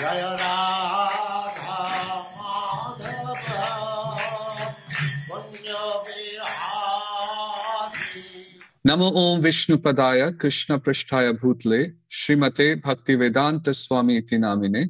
[0.00, 0.36] जय
[8.86, 14.84] नमो ओम विष्णु पदाय कृष्ण पृष्ठाय भूतले श्रीमते भक्ति वेदांत स्वामी इति नामिने।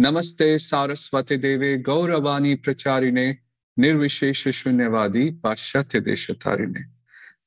[0.00, 3.36] नमस्ते सारस्वती देवे गौरवाणी प्रचारिणे,
[3.78, 6.98] निर्विशेष शून्यवादी पाश्चात्य देशतारिणे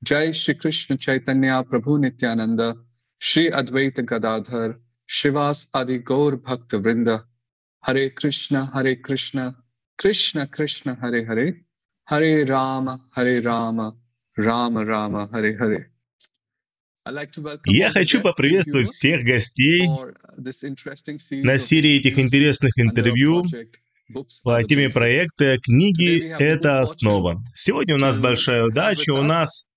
[0.04, 2.86] जय श्री कृष्ण चैतन्य प्रभु Nityanand
[3.22, 4.76] Shri Advaita Gadadhar
[5.08, 7.24] Shivas Adi Gaur Bhakta Vrinda
[7.82, 9.56] Hare Krishna Hare Krishna
[9.98, 11.50] Krishna Krishna Hare Hare
[12.06, 13.96] Hare Rama Hare Rama
[14.38, 15.88] Рама, Рама, Харе, Харе.
[17.66, 19.88] Я хочу поприветствовать всех гостей
[21.44, 23.44] на серии этих интересных интервью
[24.44, 27.44] по теме проекта «Книги– это основа».
[27.56, 29.71] Сегодня у нас большая удача, у нас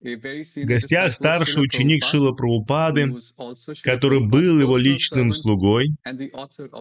[0.00, 3.14] в гостях старший ученик Шила Прабхупады,
[3.82, 5.88] который был его личным слугой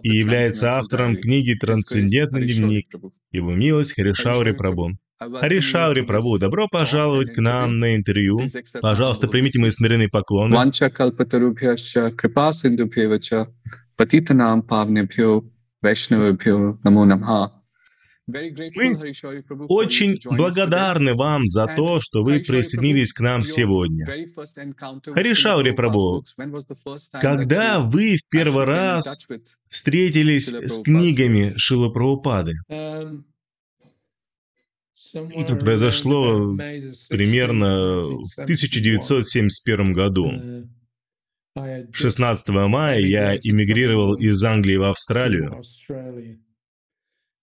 [0.03, 2.87] и является автором книги «Трансцендентный дневник».
[3.31, 4.95] Его милость Харишаури Прабhu.
[5.19, 8.39] Харишаури Прабу, добро пожаловать к нам на интервью.
[8.81, 10.55] Пожалуйста, примите мои смиренные поклоны.
[13.97, 15.43] Патитанам павнебхyo
[15.83, 17.58] вайшнавабхyo намо намха.
[18.29, 24.05] Мы очень благодарны вам за то, что вы присоединились к нам сегодня.
[24.05, 26.23] Харишаури Прабу,
[27.19, 29.27] когда вы в первый раз
[29.69, 32.53] встретились с книгами Шила Прабхупады?
[35.13, 36.55] Это произошло
[37.09, 40.31] примерно в 1971 году.
[41.91, 45.61] 16 мая я эмигрировал из Англии в Австралию.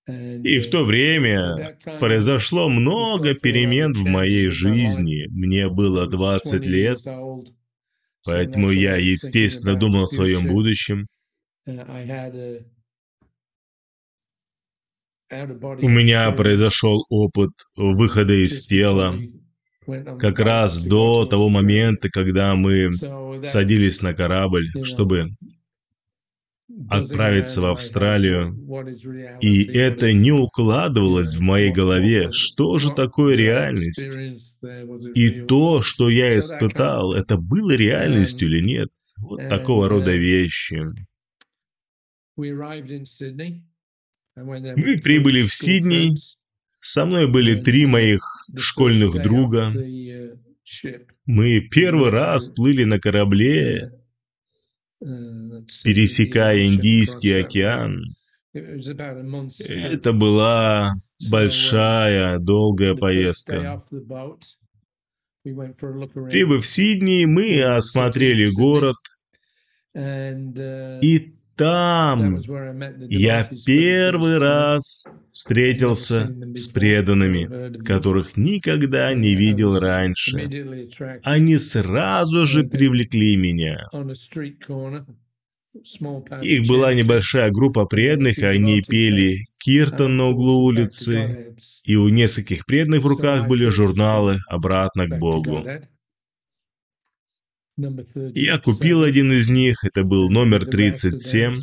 [0.06, 5.26] И в то время произошло много перемен в моей жизни.
[5.30, 7.00] Мне было 20 лет,
[8.24, 11.06] поэтому я, естественно, думал о своем будущем.
[11.66, 11.72] У
[15.88, 19.18] меня произошел опыт выхода из тела
[20.20, 22.92] как раз до того момента, когда мы
[23.44, 25.30] садились на корабль, чтобы
[26.88, 28.56] отправиться в Австралию.
[29.40, 34.16] И это не укладывалось в моей голове, что же такое реальность.
[35.14, 38.88] И то, что я испытал, это было реальностью или нет.
[39.18, 40.82] Вот такого рода вещи.
[42.36, 42.52] Мы
[44.98, 46.12] прибыли в Сидней.
[46.80, 48.22] Со мной были три моих
[48.56, 49.72] школьных друга.
[51.24, 53.90] Мы первый раз плыли на корабле,
[55.84, 58.02] пересекая Индийский океан.
[58.52, 60.90] Это была
[61.30, 63.82] большая, долгая поездка.
[65.42, 68.96] Прибыв в Сидней, мы осмотрели город,
[69.94, 72.40] и там
[73.08, 80.48] я первый раз встретился с преданными, которых никогда не видел раньше.
[81.22, 83.88] Они сразу же привлекли меня.
[86.42, 93.02] Их была небольшая группа преданных, они пели киртан на углу улицы, и у нескольких преданных
[93.02, 95.66] в руках были журналы «Обратно к Богу».
[97.76, 101.60] Я купил один из них, это был номер 37,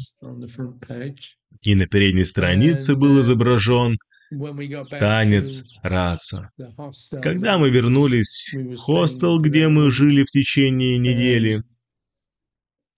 [1.64, 3.98] и на передней странице был изображен
[5.00, 6.52] танец раса.
[7.22, 11.64] Когда мы вернулись в хостел, где мы жили в течение недели,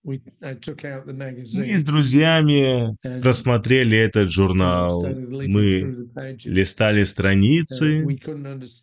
[0.06, 5.04] мы с друзьями просмотрели этот журнал.
[5.04, 6.08] Мы
[6.44, 8.04] листали страницы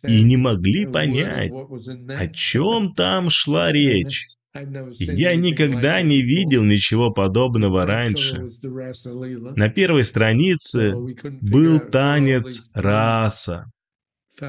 [0.06, 1.52] и не могли понять,
[2.08, 4.26] о чем там шла речь.
[5.00, 8.50] Я никогда не видел ничего подобного раньше.
[9.56, 10.94] На первой странице
[11.40, 13.70] был танец раса.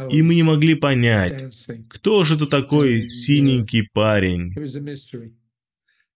[0.09, 1.45] И мы не могли понять,
[1.89, 4.51] кто же это такой синенький парень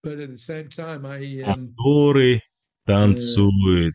[0.02, 2.40] который
[2.84, 3.94] танцует.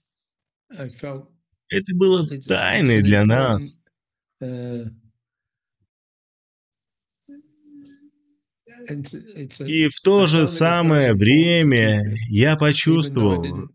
[0.70, 3.86] Это было тайной для нас.
[9.60, 13.70] И в то же самое время я почувствовал,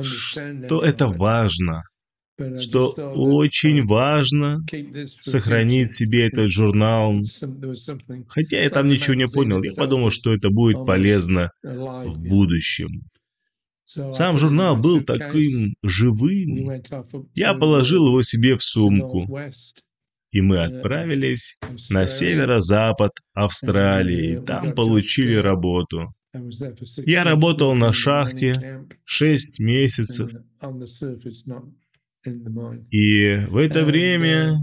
[0.00, 1.82] что это важно,
[2.60, 4.64] что очень важно
[5.20, 7.14] сохранить себе этот журнал.
[8.28, 13.02] Хотя я там ничего не понял, я подумал, что это будет полезно в будущем.
[13.84, 16.82] Сам журнал был таким живым.
[17.34, 19.26] Я положил его себе в сумку.
[20.30, 21.58] И мы отправились
[21.88, 26.12] на северо-запад Австралии, и там получили работу.
[27.06, 30.30] Я работал на шахте 6 месяцев,
[32.24, 34.56] и в это время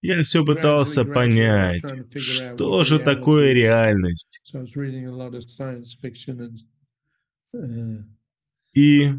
[0.00, 1.82] я все пытался понять,
[2.16, 4.54] что же такое реальность.
[8.74, 9.10] И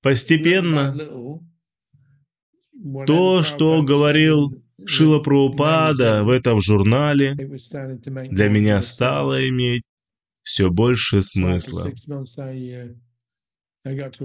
[0.00, 0.96] постепенно
[3.06, 9.82] то, что говорил Шила Прабхупада в этом журнале, для меня стало иметь
[10.42, 11.90] все больше смысла.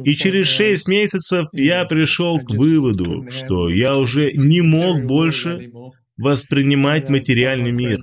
[0.06, 5.72] И через шесть месяцев я пришел к выводу, что я уже не мог больше
[6.18, 8.00] воспринимать материальный мир.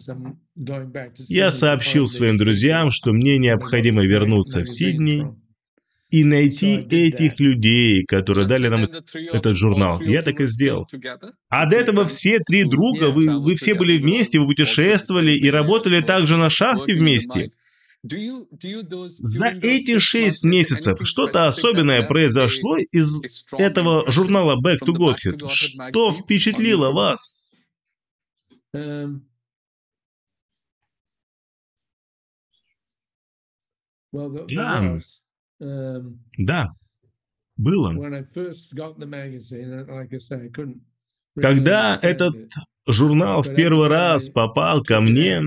[1.29, 5.25] Я сообщил своим друзьям, что мне необходимо вернуться в Сидней
[6.11, 8.89] и найти этих людей, которые дали нам
[9.33, 10.01] этот журнал.
[10.01, 10.87] Я так и сделал.
[11.49, 16.01] А до этого все три друга, вы, вы все были вместе, вы путешествовали и работали
[16.01, 17.51] также на шахте вместе.
[18.09, 23.23] За эти шесть месяцев что-то особенное произошло из
[23.53, 25.49] этого журнала Back to Godhead?
[25.49, 27.45] Что впечатлило вас?
[34.13, 34.99] Да,
[36.39, 36.75] да,
[37.57, 37.95] было.
[41.35, 42.53] Когда этот
[42.87, 45.41] журнал в первый раз попал ко мне,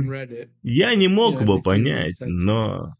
[0.61, 2.93] я не мог его понять, но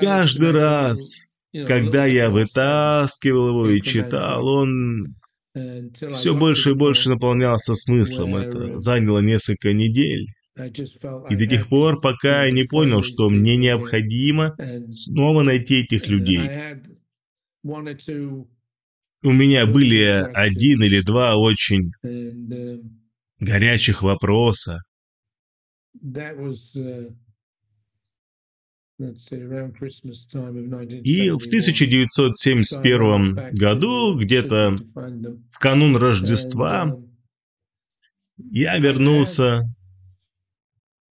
[0.00, 1.30] каждый раз,
[1.66, 5.14] когда я вытаскивал его и читал, он
[6.12, 8.36] все больше и больше наполнялся смыслом.
[8.36, 10.26] Это заняло несколько недель.
[10.56, 14.56] И до тех пор, пока я не понял, что мне необходимо
[14.88, 16.48] снова найти этих людей.
[19.24, 21.92] У меня были один или два очень
[23.40, 24.80] горячих вопроса.
[25.94, 26.00] И
[31.30, 34.76] в 1971 году, где-то
[35.50, 36.94] в канун Рождества,
[38.36, 39.62] я вернулся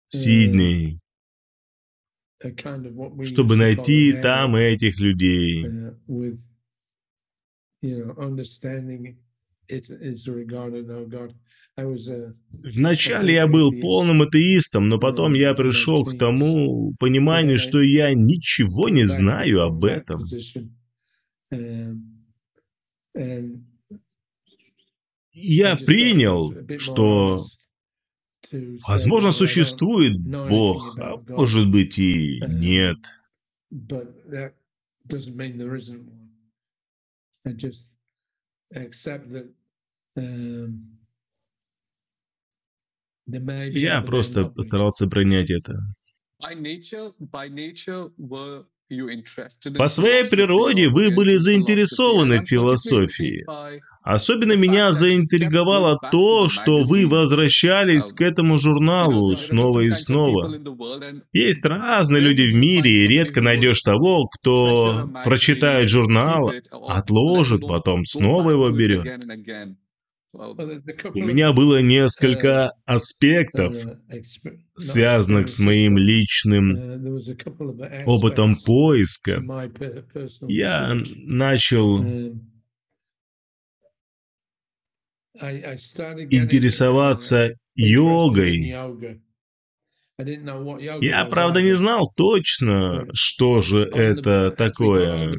[0.06, 1.00] в Сидней,
[3.24, 5.66] чтобы найти там этих людей.
[12.52, 18.90] Вначале я был полным атеистом, но потом я пришел к тому пониманию, что я ничего
[18.90, 20.22] не знаю об этом.
[25.34, 27.46] Я принял, что
[28.88, 32.98] Возможно, существует Бог, а может быть и нет.
[43.28, 45.80] Я просто постарался принять это.
[49.78, 53.44] По своей природе вы были заинтересованы в философии.
[54.04, 60.54] Особенно меня заинтриговало то, что вы возвращались к этому журналу снова и снова.
[61.34, 66.52] Есть разные люди в мире, и редко найдешь того, кто прочитает журнал,
[66.88, 69.08] отложит, потом снова его берет.
[70.36, 73.76] У меня было несколько аспектов,
[74.78, 77.16] связанных с моим личным
[78.06, 79.42] опытом поиска.
[80.48, 82.04] Я начал
[86.30, 88.74] интересоваться йогой.
[91.02, 95.34] Я, правда, не знал точно, что же это такое.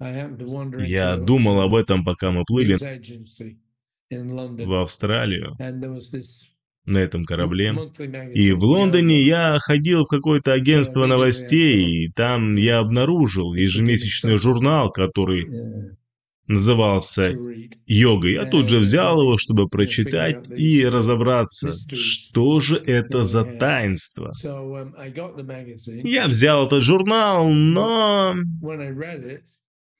[0.00, 2.78] Я думал об этом, пока мы плыли
[4.10, 5.56] в Австралию
[6.84, 7.74] на этом корабле.
[8.34, 14.90] И в Лондоне я ходил в какое-то агентство новостей, и там я обнаружил ежемесячный журнал,
[14.90, 15.48] который
[16.46, 17.34] назывался
[17.86, 18.28] «Йога».
[18.28, 24.30] Я тут же взял его, чтобы прочитать и разобраться, что же это за таинство.
[26.02, 28.34] Я взял этот журнал, но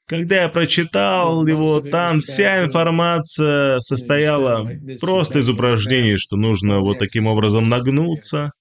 [0.07, 4.69] когда я прочитал его, там вся информация состояла
[5.01, 8.53] просто из упражнений, что нужно вот таким образом нагнуться,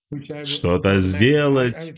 [0.44, 1.94] что-то сделать.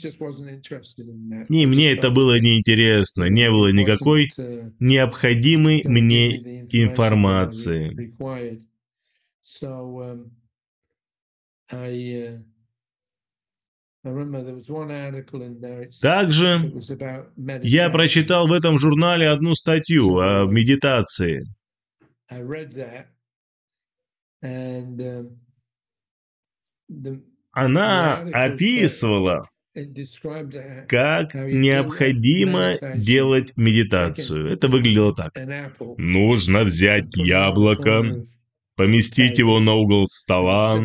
[1.49, 4.29] И мне это было неинтересно, не было никакой
[4.79, 8.13] необходимой мне информации.
[16.01, 16.73] Также
[17.63, 21.43] я прочитал в этом журнале одну статью о медитации.
[27.51, 29.43] Она описывала,
[30.87, 34.47] как необходимо делать медитацию.
[34.47, 35.33] Это выглядело так.
[35.97, 38.21] Нужно взять яблоко,
[38.75, 40.81] поместить его на угол стола,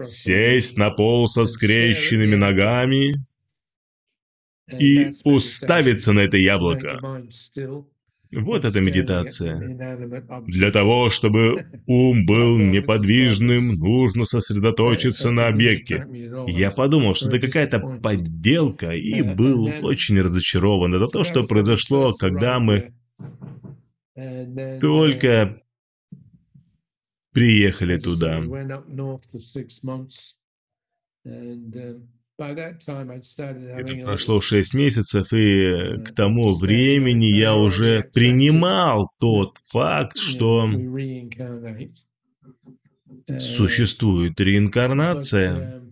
[0.00, 3.14] сесть на пол со скрещенными ногами
[4.78, 7.00] и уставиться на это яблоко.
[8.30, 9.58] Вот эта медитация.
[10.46, 16.06] Для того, чтобы ум был неподвижным, нужно сосредоточиться на объекте.
[16.46, 20.94] Я подумал, что это какая-то подделка, и был очень разочарован.
[20.94, 22.92] Это то, что произошло, когда мы
[24.78, 25.62] только
[27.32, 28.42] приехали туда.
[32.38, 40.68] Это прошло шесть месяцев, и к тому времени я уже принимал тот факт, что
[43.38, 45.82] существует реинкарнация.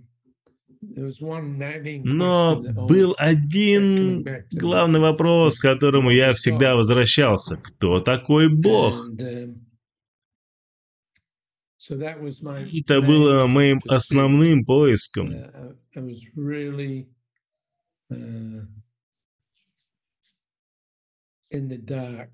[2.04, 7.56] Но был один главный вопрос, к которому я всегда возвращался.
[7.62, 9.10] Кто такой Бог?
[11.88, 15.32] Это было моим основным поиском.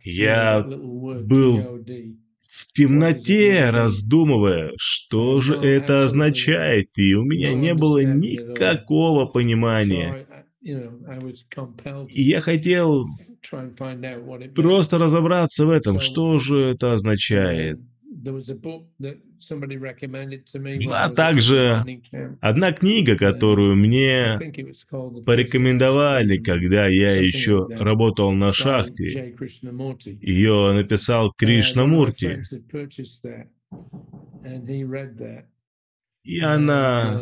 [0.05, 1.85] Я был
[2.43, 10.27] в темноте, раздумывая, что же это означает, и у меня не было никакого понимания.
[10.61, 13.05] И я хотел
[14.55, 17.81] просто разобраться в этом, что же это означает.
[20.85, 21.85] Была также
[22.41, 24.39] одна книга, которую мне
[25.27, 29.35] порекомендовали, когда я еще работал на шахте.
[30.21, 32.43] Ее написал Кришнамурти.
[36.25, 37.21] И она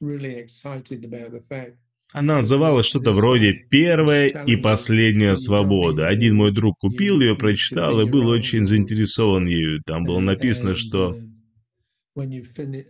[0.00, 1.76] really excited about the fact
[2.12, 6.06] она называлась что-то вроде «Первая и последняя свобода».
[6.06, 9.82] Один мой друг купил ее, прочитал и был очень заинтересован ею.
[9.84, 11.18] Там было написано, что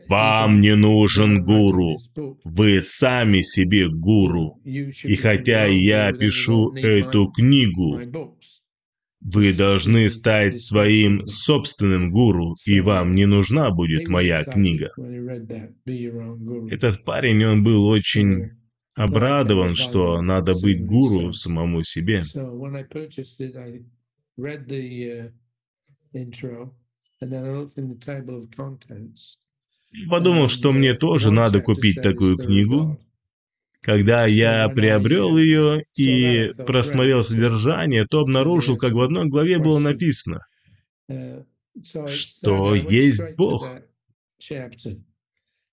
[0.09, 1.97] «Вам не нужен гуру,
[2.45, 4.61] вы сами себе гуру.
[4.65, 8.01] И хотя я пишу эту книгу,
[9.21, 14.93] вы должны стать своим собственным гуру, и вам не нужна будет моя книга».
[16.71, 18.58] Этот парень, он был очень
[18.99, 22.25] обрадован, что надо быть гуру самому себе.
[30.09, 33.01] Подумал, что мне тоже надо купить такую книгу.
[33.81, 40.45] Когда я приобрел ее и просмотрел содержание, то обнаружил, как в одной главе было написано,
[42.07, 43.69] что есть Бог.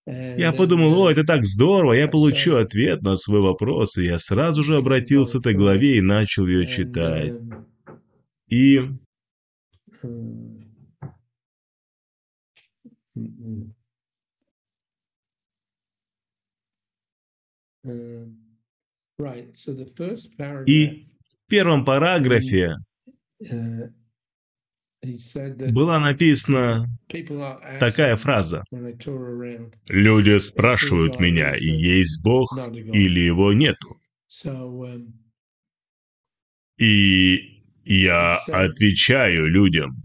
[0.08, 4.62] Я подумал, о, это так здорово, я получу ответ на свой вопрос, и я сразу
[4.62, 7.34] же обратился к этой главе и начал ее читать.
[8.48, 8.82] И...
[20.68, 22.76] И в первом параграфе
[25.02, 26.86] была написана
[27.80, 28.64] такая фраза.
[29.90, 34.00] Люди спрашивают меня, есть Бог или его нету.
[36.78, 40.04] И я отвечаю людям,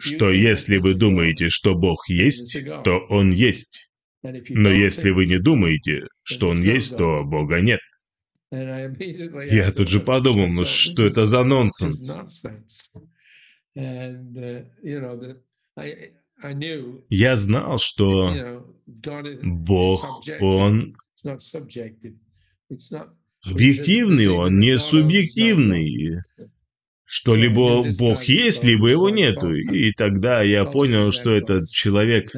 [0.00, 3.90] что если вы думаете, что Бог есть, то Он есть.
[4.22, 7.80] Но если вы не думаете, что Он есть, то Бога нет.
[8.50, 12.20] Я тут же подумал, ну что это за нонсенс?
[17.08, 18.64] Я знал, что
[19.42, 20.96] Бог, Он
[23.44, 26.22] объективный, Он не субъективный.
[27.04, 29.52] Что либо Бог есть, либо его нету.
[29.52, 32.32] И тогда я понял, что этот человек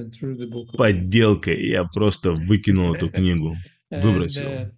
[0.76, 3.56] подделка, и я просто выкинул эту книгу,
[3.90, 4.72] выбросил.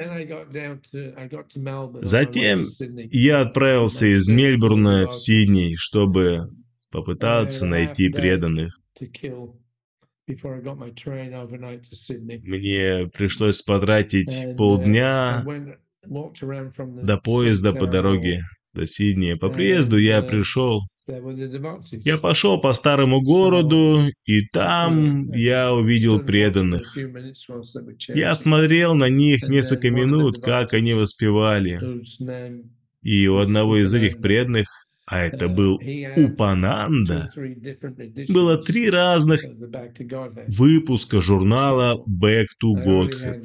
[0.00, 2.64] Uh, Затем
[3.10, 6.46] я отправился из Мельбурна в Сидней, чтобы
[6.90, 8.80] попытаться найти преданных.
[12.42, 15.44] Мне пришлось потратить полдня
[16.06, 18.40] до поезда по дороге
[18.72, 19.36] до Сиднея.
[19.36, 20.80] По приезду я пришел
[22.04, 26.96] Я пошел по старому городу, и там я увидел преданных.
[28.08, 31.80] Я смотрел на них несколько минут, как они воспевали.
[33.02, 34.66] И у одного из этих преданных
[35.10, 35.80] а это был
[36.16, 37.32] Упананда,
[38.28, 39.42] было три разных
[40.46, 43.44] выпуска журнала Back to Godhead.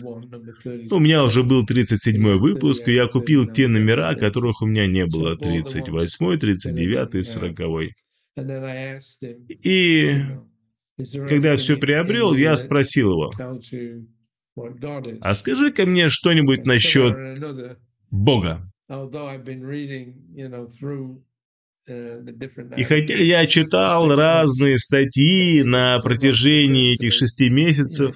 [0.92, 5.08] У меня уже был 37 выпуск, и я купил те номера, которых у меня не
[5.08, 7.60] было, 38, 39 и 40.
[9.64, 10.22] И
[11.28, 13.32] когда я все приобрел, я спросил его,
[15.22, 17.40] а скажи-ка мне что-нибудь насчет
[18.12, 18.72] Бога.
[21.88, 28.16] И хотя я читал разные статьи на протяжении этих шести месяцев,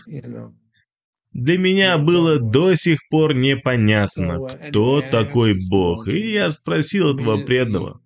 [1.34, 6.08] для меня было до сих пор непонятно, кто такой Бог.
[6.08, 8.02] И я спросил этого преданного.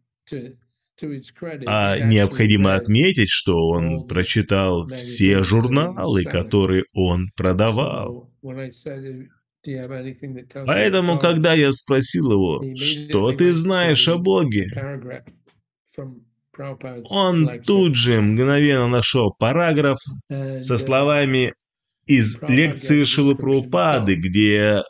[1.65, 8.31] А необходимо отметить, что он прочитал все журналы, которые он продавал.
[10.65, 14.67] Поэтому, когда я спросил его, что ты знаешь о Боге,
[17.05, 21.53] он тут же мгновенно нашел параграф со словами
[22.05, 24.81] из лекции Шилупрупады, где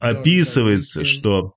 [0.00, 1.54] описывается, что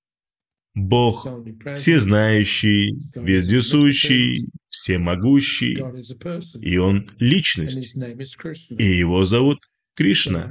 [0.74, 1.28] Бог
[1.74, 5.78] всезнающий, вездесущий, всемогущий,
[6.60, 7.94] и Он личность,
[8.70, 9.58] и Его зовут
[9.94, 10.50] Кришна.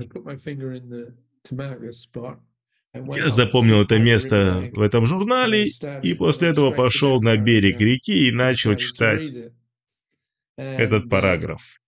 [2.93, 5.67] Я запомнил это место в этом журнале,
[6.03, 9.33] и после этого пошел на берег реки и начал читать
[10.57, 11.79] этот параграф.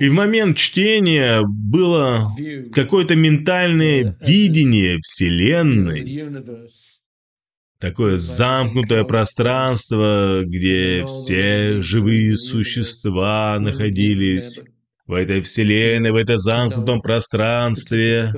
[0.00, 2.30] И в момент чтения было
[2.72, 6.02] какое-то ментальное видение Вселенной,
[7.78, 14.62] такое замкнутое пространство, где все живые существа находились
[15.06, 18.32] в этой вселенной, в этом замкнутом пространстве.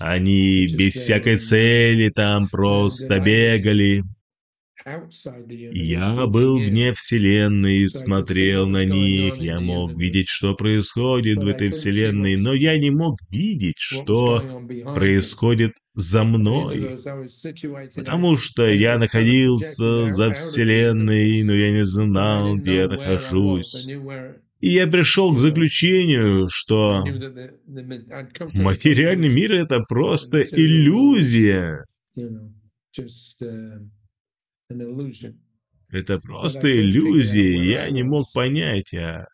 [0.00, 4.02] Они без всякой цели там просто бегали.
[5.72, 9.36] Я был вне Вселенной и смотрел на них.
[9.36, 14.62] Я мог видеть, что происходит в этой Вселенной, но я не мог видеть, что
[14.94, 16.98] происходит за мной.
[17.94, 23.88] Потому что я находился за Вселенной, но я не знал, где я нахожусь.
[24.60, 27.04] И я пришел к заключению, что
[28.54, 31.84] материальный мир— это просто иллюзия.
[35.90, 39.26] Это просто иллюзия, я не мог понять, а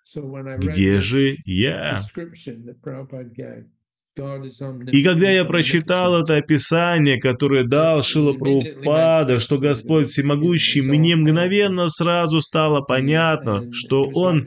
[0.59, 2.01] где же я?
[4.92, 11.88] И когда я прочитал это описание, которое дал Шила Прабхупада, что Господь Всемогущий, мне мгновенно
[11.88, 14.47] сразу стало понятно, что Он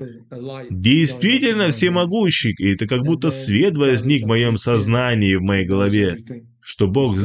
[0.69, 6.19] действительно Всемогущий, и это как будто свет возник в моем сознании, в моей голове,
[6.61, 7.17] что Бог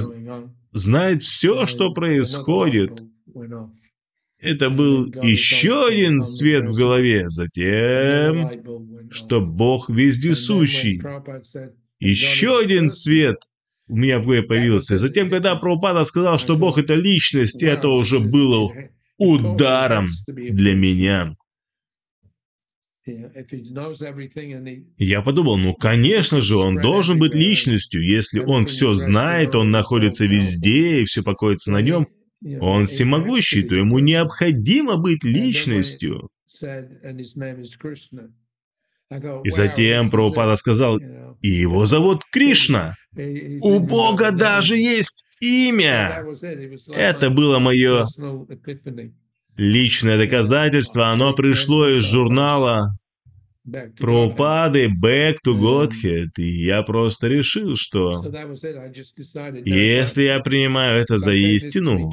[0.72, 3.05] знает все, что происходит,
[4.42, 8.50] это был еще один свет в голове, затем,
[9.08, 11.00] что Бог вездесущий.
[12.00, 13.36] Еще один свет
[13.86, 14.98] у меня в голове появился.
[14.98, 18.72] Затем, когда Прабхупада сказал, что Бог это личность, это уже было
[19.16, 21.36] ударом для меня.
[24.96, 28.04] Я подумал, ну конечно же, он должен быть личностью.
[28.04, 32.08] Если он все знает, он находится везде и все покоится на нем,
[32.61, 36.31] он всемогущий, то ему необходимо быть личностью.
[39.44, 42.94] И затем Прабхупада сказал, и его зовут Кришна.
[43.14, 46.24] У Бога даже есть имя.
[46.88, 48.07] Это было мое
[49.57, 51.11] личное доказательство.
[51.11, 52.88] Оно пришло из журнала
[53.64, 56.31] Прабхупады Back to Godhead.
[56.37, 58.22] И я просто решил, что
[59.64, 62.11] если я принимаю это за истину,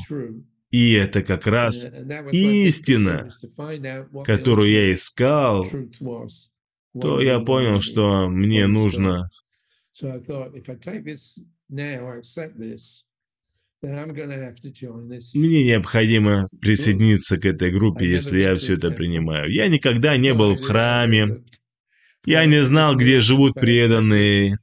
[0.70, 1.96] и это как раз
[2.32, 3.30] истина,
[4.24, 5.66] которую я искал,
[6.94, 9.30] то я понял, что мне нужно
[13.82, 19.50] мне необходимо присоединиться к этой группе, если я все это принимаю.
[19.52, 21.44] Я никогда не был в храме.
[22.26, 24.58] Я не знал, где живут преданные.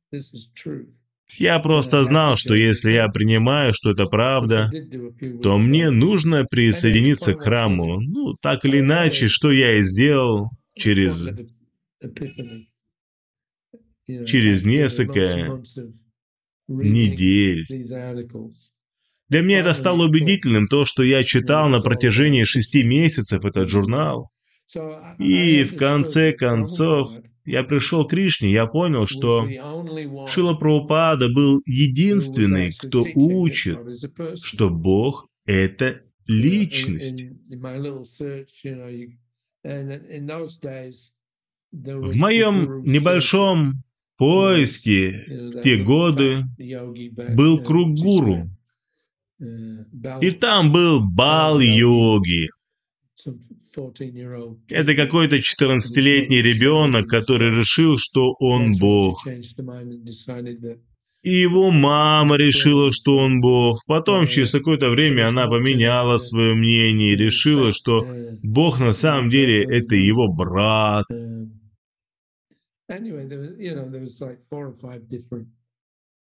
[1.38, 4.70] Я просто знал, что если я принимаю, что это правда,
[5.42, 8.00] то мне нужно присоединиться к храму.
[8.00, 11.28] Ну, так или иначе, что я и сделал через,
[14.06, 15.62] через несколько
[16.68, 17.64] недель.
[19.28, 24.30] Для меня это стало убедительным, то, что я читал на протяжении шести месяцев этот журнал.
[25.18, 27.10] И в конце концов,
[27.44, 29.46] я пришел к Кришне, я понял, что
[30.28, 33.78] Шила Прабхупада был единственный, кто учит,
[34.42, 37.26] что Бог— это личность.
[41.72, 43.82] В моем небольшом
[44.16, 46.42] поиске в те годы
[47.36, 48.50] был круг гуру.
[49.38, 52.48] И там был бал йоги.
[54.68, 59.26] Это какой-то 14-летний ребенок, который решил, что он Бог.
[61.22, 63.84] И его мама решила, что он Бог.
[63.86, 68.06] Потом, через какое-то время, она поменяла свое мнение и решила, что
[68.42, 71.04] Бог на самом деле это его брат.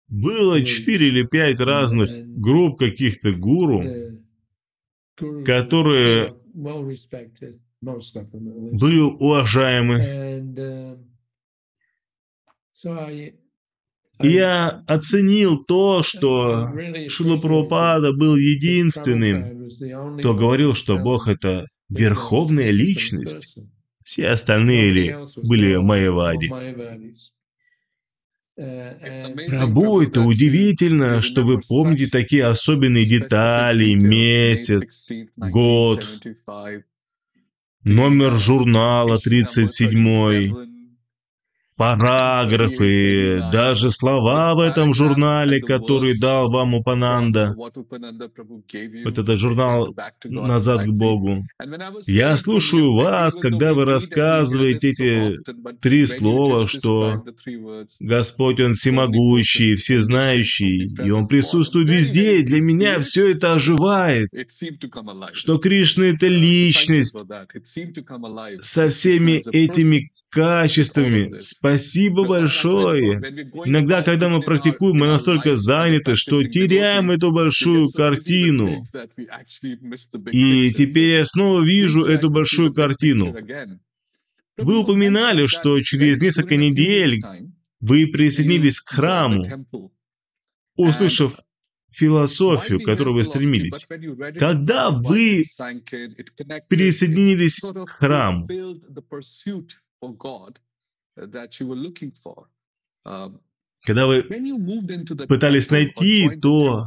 [0.08, 3.84] Было четыре или пять разных групп каких-то гуру,
[5.44, 6.34] которые
[7.82, 9.96] были уважаемы.
[14.22, 16.70] И я оценил то, что
[17.08, 19.70] Шила Прабхупада был единственным,
[20.20, 23.58] кто говорил, что Бог— это верховная личность.
[24.04, 26.50] Все остальные ли были Майявади.
[28.56, 36.06] Прабу, это удивительно, что вы помните такие особенные детали, месяц, год,
[37.84, 40.75] номер журнала 37
[41.78, 47.54] параграфы, даже слова в этом журнале, который дал вам Упананда.
[47.58, 51.44] Вот этот журнал «Назад к Богу».
[52.08, 55.34] Я слушаю вас, когда вы рассказываете эти
[55.82, 57.24] три слова, что
[58.00, 64.30] Господь, Он всемогущий, всезнающий, и Он присутствует везде, и для меня все это оживает,
[65.34, 67.18] что Кришна— это личность
[68.62, 71.40] со всеми этими качествами.
[71.40, 73.20] Спасибо большое.
[73.66, 78.84] Иногда, когда мы практикуем, мы настолько заняты, что теряем эту большую картину.
[80.32, 83.36] И теперь я снова вижу эту большую картину.
[84.58, 87.20] Вы упоминали, что через несколько недель
[87.80, 89.44] вы присоединились к храму,
[90.76, 91.38] услышав
[91.92, 93.86] философию, к которой вы стремились.
[94.38, 95.44] Когда вы
[96.68, 99.68] присоединились к храму, Um,
[103.84, 104.24] Когда вы
[105.28, 106.86] пытались найти то,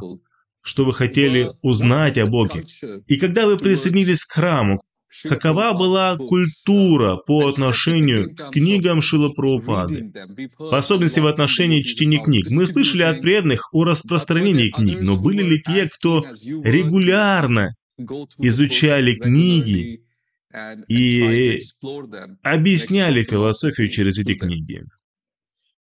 [0.61, 2.63] что вы хотели узнать о Боге,
[3.07, 4.83] и когда вы присоединились к храму,
[5.23, 10.11] какова была культура по отношению к книгам Шила Прабхупады,
[10.57, 12.47] в особенности в отношении чтения книг.
[12.51, 16.23] Мы слышали от преданных о распространении книг, но были ли те, кто
[16.63, 17.75] регулярно
[18.37, 20.03] изучали книги
[20.87, 21.59] и
[22.43, 24.83] объясняли философию через эти книги.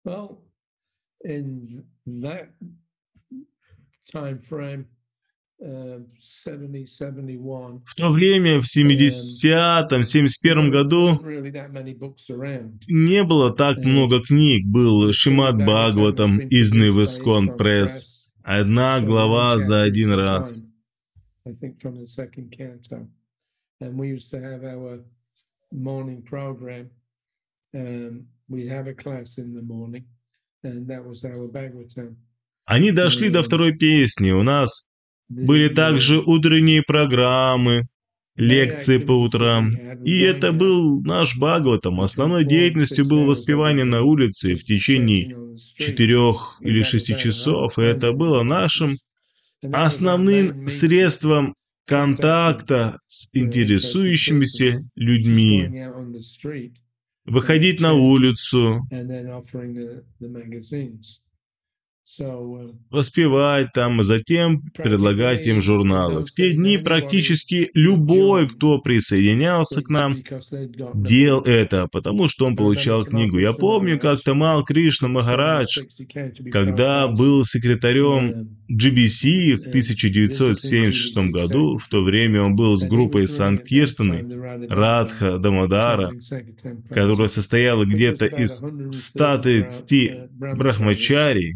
[0.07, 0.37] Uh,
[7.85, 11.21] в то время, в 70-м, 71-м году,
[12.89, 14.67] не было так много книг.
[14.67, 18.31] Был Шимат Бхагаватам из Невескон Пресс.
[18.43, 20.73] Одна глава за один раз
[23.81, 25.01] and we used to have our
[25.73, 26.91] morning program.
[27.75, 30.05] Um, we have a class in the morning,
[30.63, 32.17] and that was our Bhagavatam.
[32.67, 34.31] Они дошли до второй песни.
[34.31, 34.91] У нас
[35.29, 37.89] были также утренние программы,
[38.37, 39.75] лекции по утрам.
[40.05, 42.01] И это был наш Бхагаватам.
[42.01, 47.79] Основной деятельностью было воспевание на улице в течение четырех или шести часов.
[47.79, 48.99] И это было нашим
[49.73, 51.55] основным средством
[51.91, 55.87] контакта с интересующимися людьми,
[57.25, 58.81] выходить на улицу,
[62.91, 66.25] воспевать там, а затем предлагать им журналы.
[66.25, 70.19] В те дни практически любой, кто присоединялся к нам,
[70.95, 73.39] делал это, потому что он получал книгу.
[73.39, 75.81] Я помню, как Тамал Кришна Махарадж,
[76.53, 84.67] когда был секретарем GBC в 1976 году, в то время он был с группой Санкиртаны,
[84.69, 86.13] Радха Дамадара,
[86.91, 91.55] которая состояла где-то из 130 брахмачарий,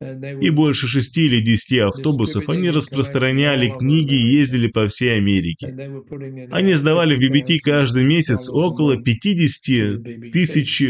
[0.00, 2.48] и больше шести или десяти автобусов.
[2.48, 5.68] Они распространяли книги и ездили по всей Америке.
[6.50, 10.82] Они сдавали в BBT каждый месяц около 50 тысяч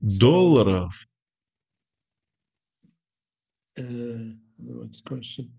[0.00, 0.94] долларов.
[3.78, 5.50] Uh, what's the question?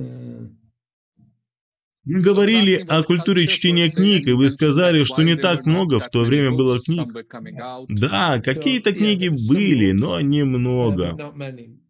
[0.00, 0.48] Uh,
[1.16, 6.20] Мы говорили о культуре чтения книг, и вы сказали, что не так много в то
[6.20, 7.08] время было книг.
[7.88, 11.16] Да, какие-то книги были, но uh, немного.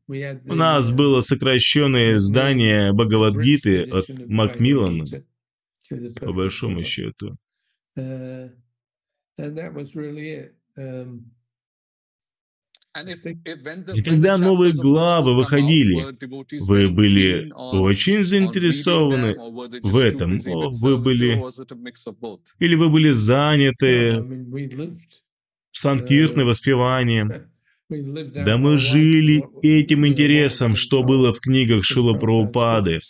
[0.07, 5.05] had У нас uh, было сокращенное издание Бхагавадгиты от Макмиллана,
[6.21, 7.37] по большому счету.
[7.97, 8.51] Uh,
[9.39, 10.55] and that was really it.
[10.77, 11.31] Um,
[12.95, 15.97] И когда новые главы выходили,
[16.61, 19.35] Вы были очень заинтересованы
[19.83, 21.43] в этом, вы были,
[22.61, 24.99] или вы были заняты lived,
[25.73, 27.31] санкиртной воспеванием.
[27.91, 33.03] Да мы жили этим интересом, что было в книгах Шила books.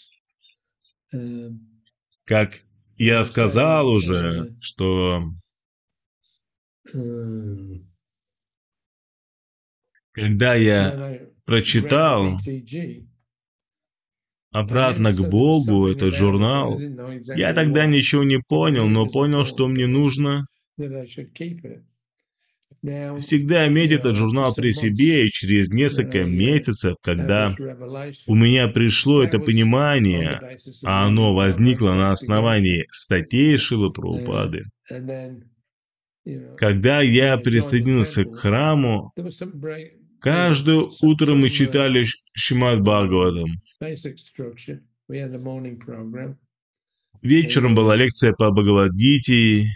[1.14, 1.58] Um,
[2.24, 2.62] Как
[2.96, 5.30] я сказал уже, что
[6.92, 7.84] um,
[10.14, 12.38] когда я прочитал
[14.52, 16.78] «Обратно к Богу» этот журнал,
[17.36, 20.46] я тогда ничего не понял, но понял, что мне нужно
[23.18, 27.52] всегда иметь этот журнал при себе, и через несколько месяцев, когда
[28.26, 30.40] у меня пришло это понимание,
[30.84, 34.64] а оно возникло на основании статей Шила Прабхупады,
[36.56, 39.12] когда я присоединился к храму,
[40.24, 43.60] каждое утро мы читали Шимат Бхагаватам.
[47.20, 49.66] Вечером была лекция по Бхагавадгите,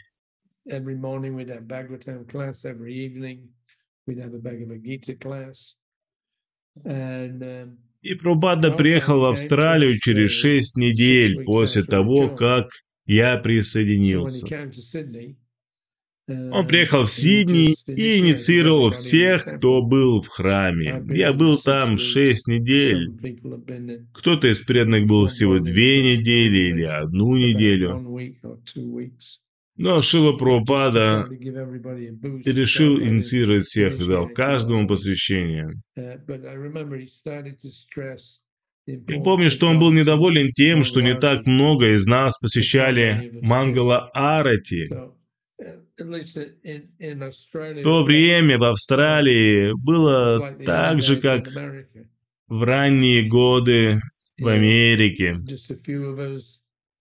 [6.85, 12.69] um, и Прабхупада приехал в Австралию через шесть недель после того, как
[13.07, 14.47] я присоединился.
[14.47, 15.37] came to Sydney, uh,
[16.29, 21.03] Он приехал в just и инициировал всех, кто был в храме.
[21.15, 23.09] Я был там шесть недель.
[24.13, 28.05] Кто-то из преданных был всего две недели или одну неделю.
[29.77, 35.71] Но Шила Прабхупада boost, решил инициировать всех и дал каждому посвящение.
[35.97, 36.15] Я
[38.87, 44.11] importance помню, что он был недоволен тем, что не так много из нас посещали Мангала
[44.13, 44.89] Арати.
[45.99, 51.49] В то время в Австралии было так же, как
[52.47, 53.99] в ранние годы
[54.39, 55.41] в Америке.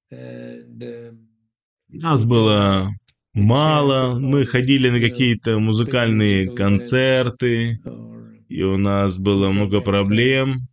[0.09, 1.17] um,
[1.89, 2.89] Нас было
[3.33, 7.79] мало, мы ходили на какие-то музыкальные концерты,
[8.49, 10.67] и у нас было много проблем.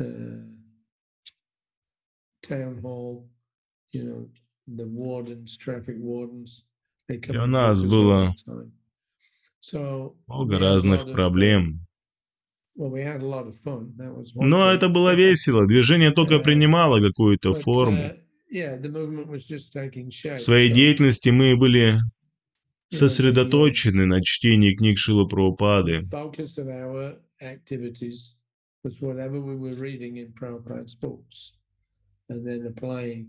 [0.00, 0.42] uh,
[2.42, 3.28] town hall,
[3.92, 4.28] you know,
[4.76, 6.64] the wardens, traffic wardens.
[7.08, 8.34] They come И у нас было
[10.26, 11.86] Много разных uh, проблем.
[12.76, 17.98] Но это было весело, движение только Э, принимало какую-то форму.
[17.98, 18.16] uh.
[20.34, 21.98] В своей деятельности мы были
[22.88, 26.08] сосредоточены на чтении книг Шила Прабхупады.
[28.82, 31.52] was whatever we were reading in Prabhupada's books
[32.28, 33.28] and then applying,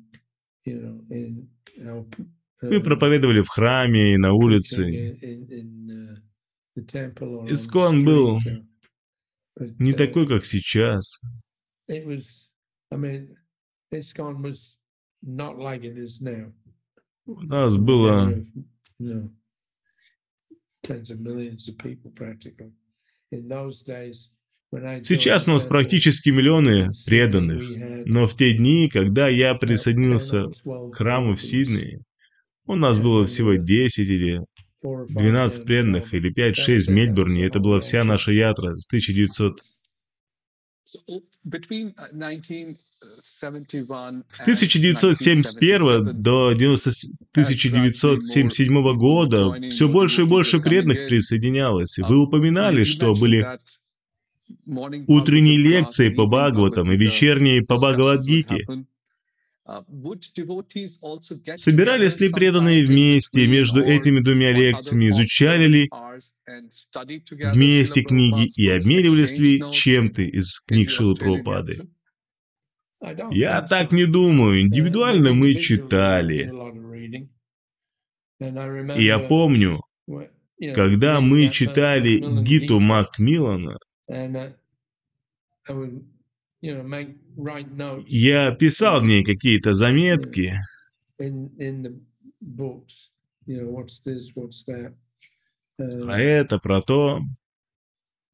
[0.65, 1.47] Мы
[2.62, 5.17] uh, проповедовали в храме и на улице.
[6.78, 8.65] uh, Искон был uh,
[9.80, 11.21] Не uh, такой, как сейчас.
[17.26, 18.43] У нас было
[20.84, 22.71] tens of millions of people practically.
[23.32, 24.32] In those days,
[25.01, 27.62] Сейчас у нас практически Sydney, преданных.
[28.05, 31.99] Но в те дни, когда я about 10 присоединился or 12 к храму в Сиднее,
[32.65, 34.41] у нас было всего 10 или
[34.84, 37.45] four or five 12 down in преданных, или That 5-6 was в Мельбурне.
[37.45, 39.60] Это была вся наша ятра с 1900
[40.84, 40.97] So,
[41.45, 42.75] between uh, 1971
[43.21, 46.89] С and 1971 1977, до 90
[47.34, 51.99] 1977 года все больше и больше преданных присоединялось.
[51.99, 53.45] И Вы упоминали, что были
[55.07, 58.65] утренние лекции по Бхагаватам и вечерние по Бхагавадгите.
[61.55, 65.89] Собирались ли преданные вместе между этими двумя лекциями, изучали ли
[67.53, 71.87] вместе книги и обменивались ли чем-то из книг Шилы Прабхупады?
[73.31, 74.59] Я так не думаю.
[74.59, 76.51] Uh, Индивидуально мы читали.
[78.39, 79.81] И я помню,
[80.73, 83.77] когда мы читали Гиту Макмиллана,
[84.12, 84.50] and uh,
[85.69, 86.06] I would,
[86.62, 90.54] you know, make write notes я писал в ней какие-то заметки,
[91.19, 92.00] in in the
[92.41, 93.10] books.
[93.45, 94.93] You know, what's this, what's that.
[95.78, 97.21] про это, про то.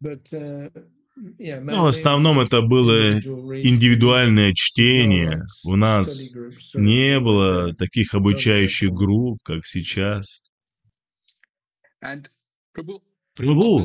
[0.03, 0.69] uh,
[1.15, 5.43] Но в основном это было индивидуальное чтение.
[5.63, 6.35] У нас
[6.75, 10.45] не было таких обучающих групп, как сейчас.
[13.37, 13.83] Прабу,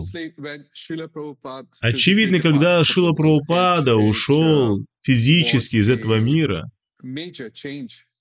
[1.81, 6.71] очевидно, когда Шила Прабхупада ушел физически из этого мира,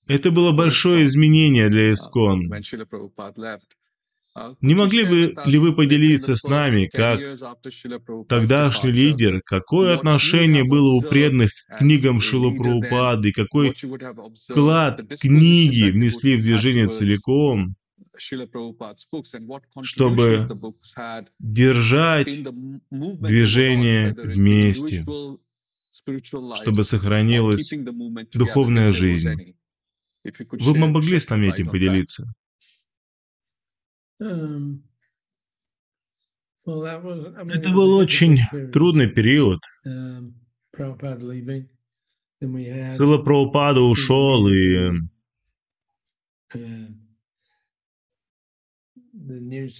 [0.06, 2.50] это было большое изменение для Искон.
[4.62, 7.20] Не могли бы ли вы поделиться с нами, как
[8.28, 13.74] тогдашний лидер, какое отношение было у преданных к книгам Шилу Прабхупады, какой
[14.48, 17.74] вклад книги внесли в движение целиком,
[19.82, 20.48] чтобы
[21.38, 22.44] держать
[22.90, 25.04] движение вместе,
[26.54, 27.72] чтобы сохранилась
[28.32, 29.54] духовная жизнь.
[30.24, 32.32] Вы бы могли с нами этим поделиться?
[34.20, 34.82] Um,
[36.64, 38.38] Это был очень
[38.72, 39.60] трудный период.
[39.84, 40.34] Um,
[42.40, 44.90] Сила Прабхупада ушел, и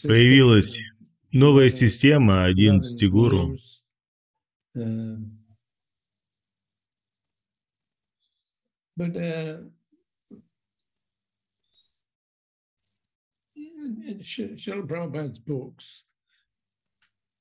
[0.02, 0.82] появилась
[1.32, 3.56] новая система 11 гуру.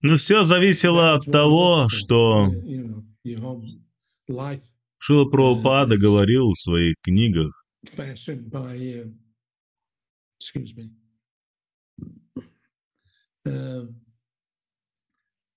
[0.03, 2.49] Но все зависело от того, что
[4.97, 7.61] Шила Прабхупада говорил в своих книгах.
[7.85, 9.09] fashioned by, uh,
[10.39, 10.89] excuse me,
[11.99, 13.30] um, it was fashioned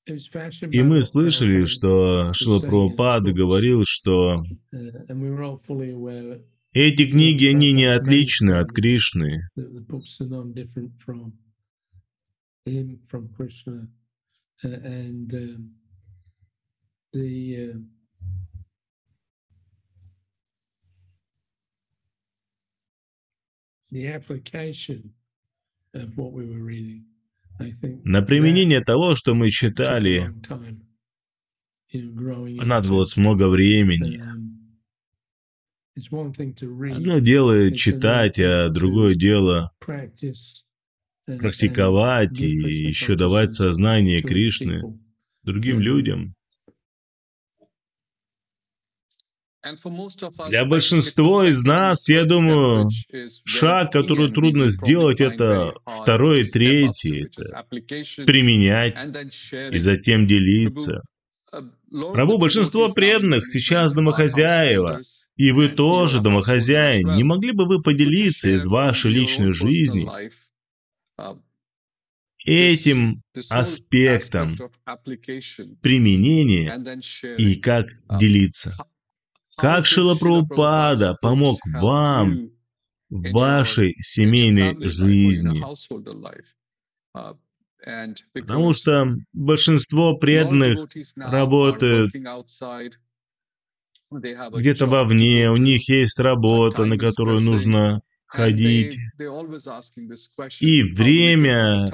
[0.06, 4.42] И мы слышали, что Шила Прабхупада говорил, что
[4.72, 9.48] uh, эти книги, они не отличны от Кришны.
[14.64, 15.28] uh, um,
[17.14, 17.78] uh,
[23.90, 25.14] the application
[25.94, 27.04] of what we were reading.
[28.04, 30.34] На применение того, что мы читали,
[32.58, 34.20] понадобилось много времени.
[36.92, 39.70] Одно дело читать, а другое дело
[41.26, 44.82] практиковать и еще давать сознание Кришны
[45.44, 46.34] другим людям.
[50.48, 52.90] Для большинства из нас, я думаю,
[53.44, 57.64] Шаг, который трудно сделать, это второй и третий, это
[58.26, 58.98] применять
[59.70, 61.02] и затем делиться.
[61.90, 65.00] Прабу, большинство преданных сейчас домохозяева,
[65.36, 67.14] И вы тоже домохозяин.
[67.14, 70.08] Не могли бы вы поделиться из вашей личной жизни
[72.44, 74.56] этим аспектом
[75.80, 77.00] применения
[77.38, 77.86] и как
[78.18, 78.76] делиться?
[79.56, 82.50] Как Шила Прабхупада помог вам
[83.10, 85.62] в вашей семейной жизни?
[88.32, 92.12] Потому что большинство преданных работают
[94.10, 98.96] где-то вовне, у них есть работа, на которую нужно ходить.
[100.60, 101.86] И время,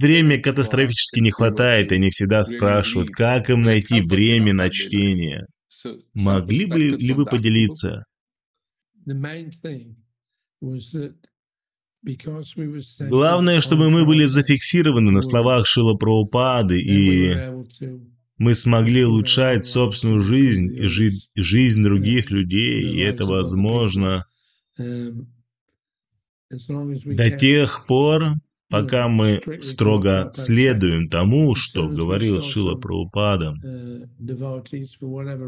[0.00, 5.46] время катастрофически не хватает, и они всегда спрашивают, как им найти время на чтение.
[6.14, 8.04] Могли бы ли вы поделиться?
[13.00, 17.34] Главное, чтобы мы были зафиксированы на словах Шила we и
[18.38, 24.26] мы смогли улучшать собственную жизнь и жи- жизнь других людей, и это возможно
[24.78, 25.26] um,
[26.50, 28.34] до тех пор,
[28.72, 33.54] пока мы строго следуем тому, что говорил Шила Прабхупада.
[33.62, 34.08] uh,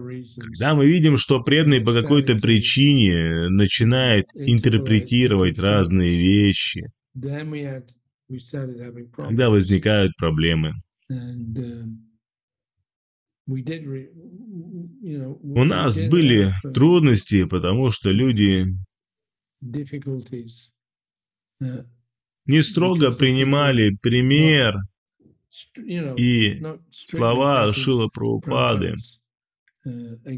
[0.04, 6.90] reasons Когда мы видим, что преданный по какой-то причине начинает интерпретировать разные вещи,
[9.16, 10.74] когда возникают проблемы.
[11.10, 11.98] um,
[13.46, 18.64] У нас были трудности, потому что люди
[21.62, 21.84] uh,
[22.46, 24.74] не строго принимали пример
[26.16, 28.94] и слова Шила Прабхупады.
[29.86, 30.36] Uh, uh.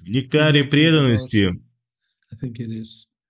[0.00, 1.50] В нектаре преданности.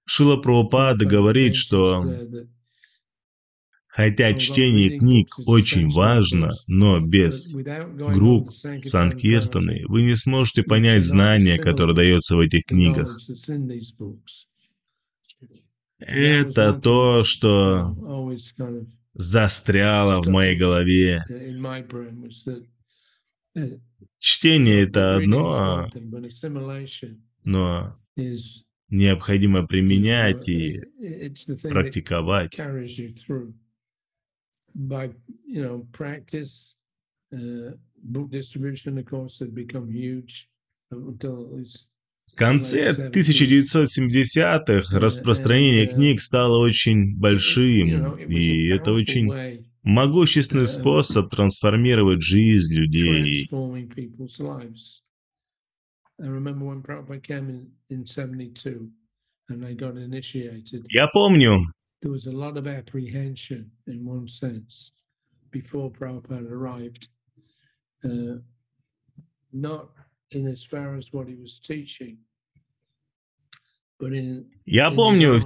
[0.06, 2.04] Шила Прабхупада говорит, что
[3.90, 8.50] хотя чтение книг очень важно, но без групп
[8.82, 13.18] Санкиртаны вы не сможете понять знания, которые дается в этих книгах.
[15.98, 17.94] Это то, что
[19.12, 21.22] застряло в моей голове.
[24.18, 25.90] Чтение— это одно,
[27.44, 27.96] но
[28.88, 30.80] необходимо применять и
[31.62, 32.58] практиковать.
[42.32, 52.74] В конце 1970-х распространение книг стало очень большим, и это очень могущественный способ трансформировать жизнь
[52.74, 53.48] людей.
[60.88, 61.60] Я помню,
[65.50, 67.08] before Prabhupada arrived,
[68.04, 68.36] uh,
[69.52, 69.90] not
[70.30, 72.16] in as far as what he was teaching,
[73.98, 75.40] but in, Я помню,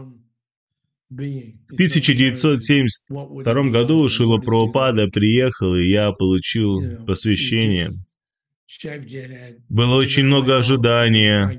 [1.11, 7.90] в 1972 году Шила Прабхупада приехал, и я получил посвящение.
[9.68, 11.50] Было очень много ожидания,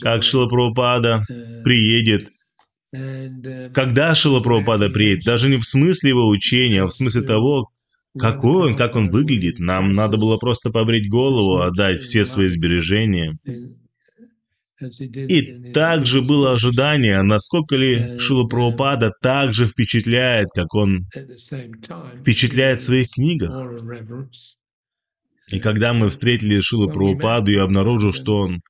[0.00, 2.32] как Шила Прабхупада uh, приедет,
[3.72, 7.70] когда Шила Прабхупада приедет, даже не в смысле его учения, а в смысле того,
[8.18, 9.58] какой он, как он выглядит.
[9.58, 13.38] Нам надо было просто побрить голову, отдать все свои сбережения.
[14.78, 21.06] И также было ожидание, насколько ли Шила Прабхупада также впечатляет, как он
[22.14, 23.50] впечатляет в своих книгах.
[25.50, 28.62] И когда мы встретили Шилу Прабхупаду, я обнаружил, что он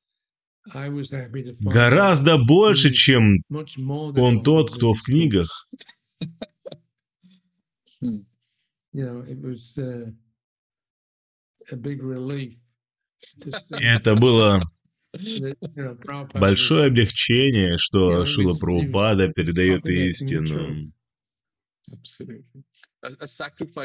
[1.60, 5.68] гораздо больше, чем он тот, кто в книгах.
[13.70, 14.62] Это было
[16.34, 20.92] большое облегчение, что Шила Прабхупада передает истину.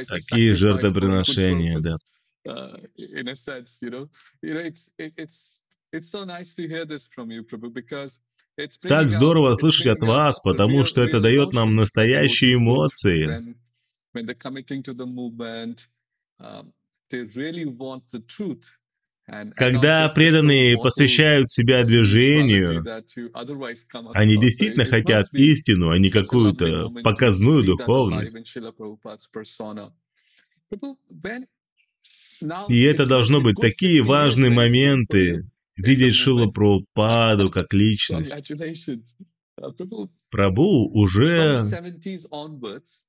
[0.07, 1.97] Такие жертвоприношения, да.
[8.87, 13.55] Так здорово слышать от вас, потому что это дает нам настоящие эмоции.
[19.55, 22.83] Когда преданные посвящают себя движению,
[24.13, 28.57] они действительно хотят истину, а не какую-то показную духовность.
[32.67, 38.51] И это должно быть такие важные моменты, видеть Шила Прабхупаду как личность.
[40.30, 41.59] Прабу уже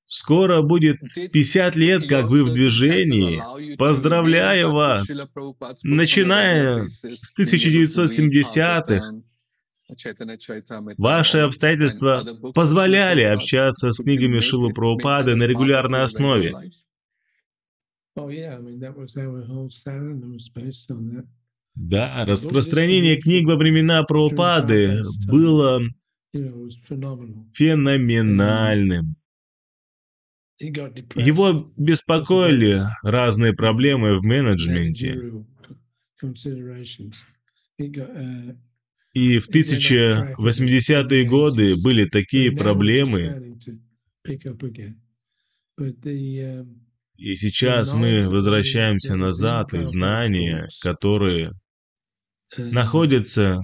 [0.04, 3.76] скоро будет 50 лет, как вы в движении.
[3.76, 5.34] Поздравляю вас!
[5.82, 9.22] Начиная с 1970-х,
[10.96, 16.54] Ваши обстоятельства позволяли общаться с книгами Шилу Прабхупады на регулярной основе.
[21.74, 25.80] Да, распространение книг во времена Прабхупады было
[27.52, 29.16] феноменальным.
[30.58, 35.18] Его беспокоили разные проблемы в менеджменте.
[39.14, 43.58] И в 1080-е годы были такие проблемы.
[47.16, 51.52] И сейчас мы возвращаемся назад, и знания, которые
[52.56, 53.60] находятся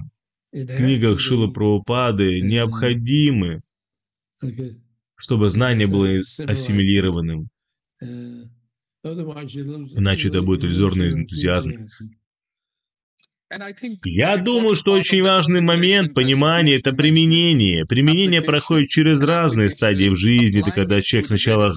[0.51, 3.59] в книгах Шила Прабхупады необходимы,
[5.15, 7.49] чтобы знание было ассимилированным.
[9.03, 11.87] Иначе это будет иллюзорный энтузиазм.
[14.05, 17.85] Я думаю, что очень важный момент понимания– это применение.
[17.85, 20.61] Применение проходит через разные стадии в жизни.
[20.61, 21.73] Это когда человек сначала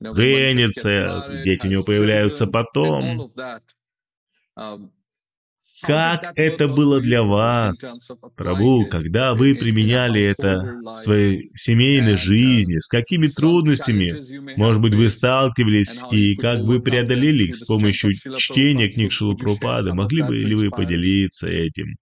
[0.00, 3.32] женится, дети у него появляются потом.
[5.82, 12.78] Как это было для вас, Прабу, когда вы применяли это в своей семейной жизни?
[12.78, 18.90] С какими трудностями, может быть, вы сталкивались и как вы преодолели их с помощью чтения
[18.90, 19.94] книг Шилупрупада?
[19.94, 21.96] Могли бы ли вы поделиться этим?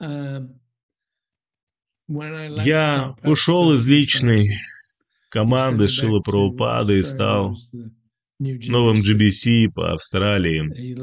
[2.08, 4.58] Я ушел из личной
[5.30, 7.56] команды Шила Прабхупады и стал
[8.38, 10.94] новым GBC по Австралии.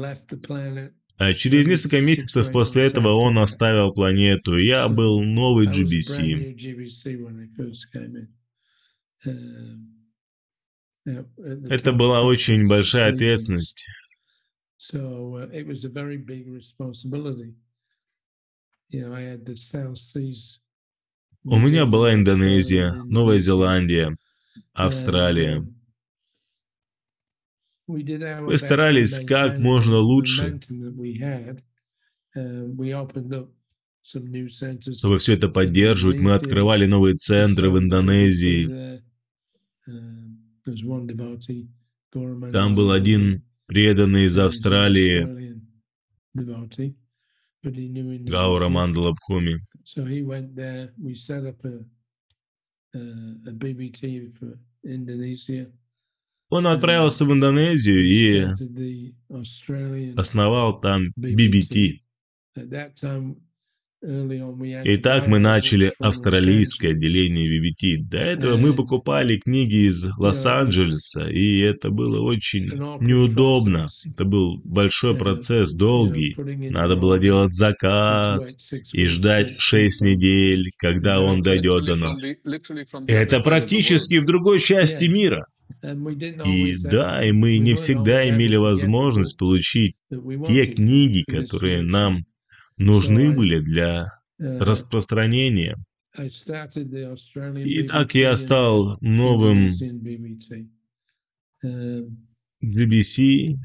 [1.18, 6.56] А через несколько месяцев после этого он оставил планету, я был новый GBC.
[11.04, 13.88] Это была очень большая ответственность.
[21.44, 24.16] У меня была Индонезия, Новая Зеландия,
[24.72, 25.66] Австралия.
[27.88, 30.60] Мы старались как можно лучше,
[34.04, 36.20] чтобы все это поддерживать.
[36.20, 39.02] Мы открывали новые центры в Индонезии.
[42.52, 45.60] Там был один преданный из Австралии,
[47.64, 49.60] Гаура Мандалабхуми.
[56.49, 58.45] Он отправился в Индонезию и
[60.15, 61.99] основал там BBT.
[64.04, 68.08] Итак, мы начали австралийское отделение VBT.
[68.10, 72.66] До этого мы покупали книги из Лос-Анджелеса, и это было очень
[73.00, 73.86] неудобно.
[74.04, 76.34] Это был большой процесс, долгий.
[76.70, 82.24] Надо было делать заказ и ждать 6 недель, когда он дойдет до нас.
[83.06, 85.46] Это практически в другой части мира.
[86.44, 92.24] И да, и мы не всегда имели возможность получить те книги, которые нам
[92.84, 95.76] нужны были для э, распространения.
[97.64, 99.70] И так я стал новым
[102.62, 103.56] BBC.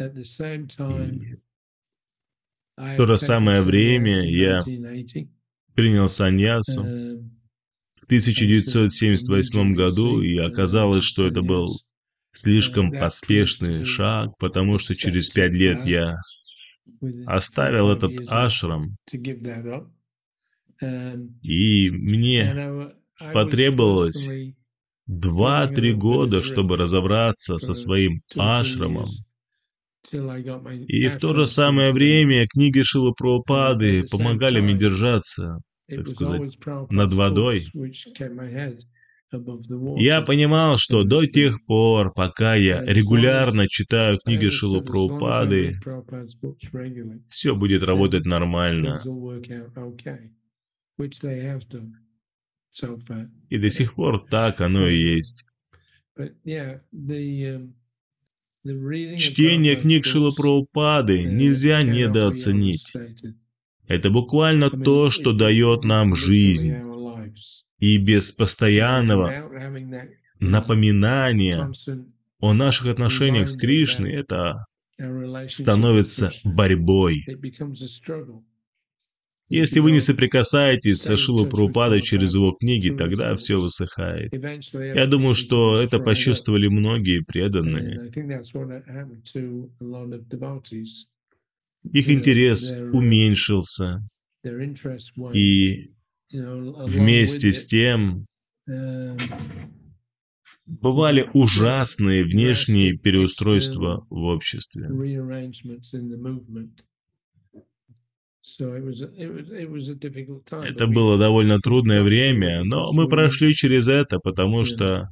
[2.78, 4.62] В то же самое время я
[5.74, 6.84] принял саньясу
[8.02, 11.68] в 1978 году, и оказалось, что это был
[12.32, 16.16] слишком поспешный шаг, потому что через пять лет я
[17.26, 18.96] оставил этот ашрам,
[21.42, 22.92] и мне
[23.34, 24.30] потребовалось
[25.08, 29.08] два-три года, чтобы разобраться со своим ашрамом.
[30.88, 36.58] И в то же самое время книги Шила Прабхупады помогали мне держаться, так сказать,
[36.90, 37.66] над водой.
[39.98, 45.78] Я понимал, что до тех пор, пока я регулярно читаю книги Шилу Прабхупады,
[47.28, 49.02] все будет работать нормально.
[53.50, 55.46] И до сих пор так оно и есть.
[59.18, 62.94] Чтение книг Шила Прабхупады нельзя недооценить.
[63.88, 66.76] Это буквально то, что дает нам жизнь.
[67.80, 69.32] И без постоянного
[70.40, 71.72] напоминания
[72.40, 74.66] о наших отношениях с Кришной это
[75.48, 77.26] становится борьбой.
[79.50, 84.34] Если вы не соприкасаетесь с Шилу Прабхупадой через его книги, тогда все высыхает.
[84.74, 88.10] Я думаю, что это почувствовали многие преданные.
[91.94, 94.02] Их интерес уменьшился,
[95.34, 95.92] и
[96.30, 98.26] Вместе с тем,
[100.66, 104.90] бывали ужасные внешние переустройства в обществе.
[110.64, 115.10] Это было довольно трудное время, но мы прошли через это, потому что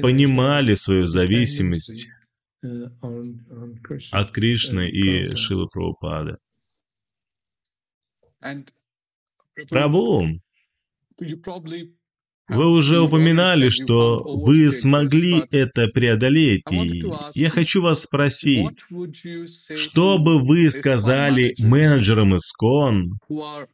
[0.00, 2.10] понимали свою зависимость
[4.12, 6.36] от Кришны и Шилы Прабхупады.
[9.68, 10.22] Прабу,
[12.48, 17.02] вы уже упоминали, что вы смогли это преодолеть, и
[17.34, 18.84] я хочу вас спросить,
[19.74, 23.18] что бы вы сказали менеджерам ИСКОН,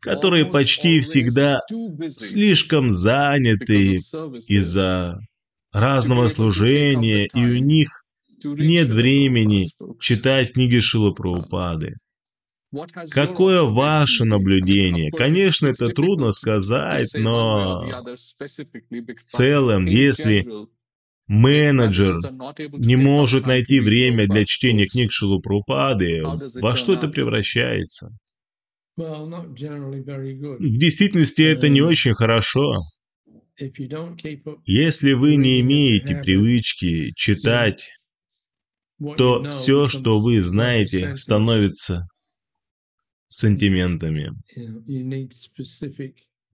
[0.01, 1.61] которые почти всегда
[2.11, 3.97] слишком заняты
[4.49, 5.18] из-за
[5.72, 8.05] разного служения, и у них
[8.45, 9.66] нет времени
[10.01, 11.95] читать книги Шилы Прабхупады?
[13.11, 15.11] Какое ваше наблюдение?
[15.11, 20.45] Конечно, это трудно сказать, но в целом, если
[21.27, 22.19] менеджер
[22.73, 26.23] не может найти время для чтения книг Шилупрупады,
[26.61, 28.11] во что это превращается?
[28.97, 29.47] В
[30.59, 32.83] действительности это не очень хорошо.
[34.66, 37.93] Если вы не имеете привычки читать,
[39.16, 42.09] то все, что вы знаете, становится
[43.29, 44.33] сантиментами.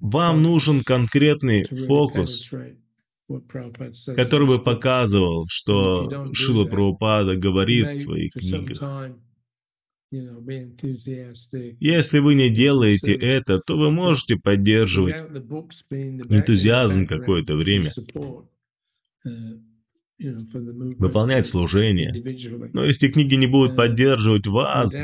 [0.01, 2.51] Вам нужен конкретный фокус,
[4.07, 9.15] который бы показывал, что Шила Прабхупада говорит в своих книгах.
[11.81, 15.17] Если вы не делаете это, то вы можете поддерживать
[15.91, 17.91] энтузиазм какое-то время,
[20.99, 22.13] выполнять служение.
[22.73, 25.03] Но если книги не будут поддерживать вас,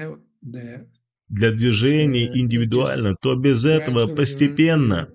[1.31, 5.09] для движений индивидуально, то без этого постепенно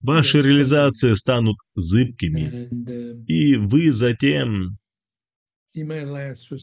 [0.00, 2.68] ваши реализации станут зыбкими,
[3.26, 4.78] и вы затем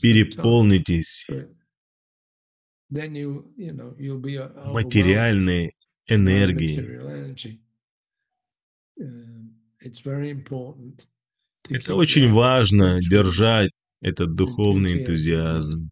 [0.01, 1.29] переполнитесь.
[4.65, 5.75] материальной
[6.07, 6.99] энергией.
[11.69, 13.71] Это очень важно, держать
[14.01, 15.91] этот духовный энтузиазм.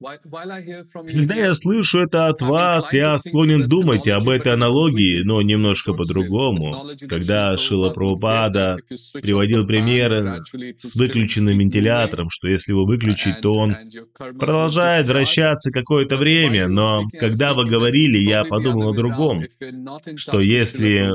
[0.00, 6.90] Когда я слышу это от вас, я склонен думать об этой аналогии, но немножко по-другому.
[7.08, 8.76] Когда Шила Прабхупада
[9.22, 10.42] приводил примеры
[10.76, 13.76] с выключенным вентилятором, что если его выключить, то он
[14.36, 19.44] продолжает вращаться какое-то время, но когда вы говорили, я подумал о другом,
[20.16, 21.12] что если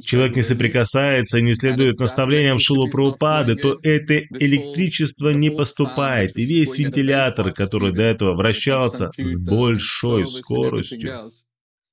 [0.00, 6.46] человек не соприкасается и не следует наставлениям Шилу Прабхупады, то это электричество не поступает, и
[6.46, 11.30] весь вентилятор, который до этого вращался с большой скоростью.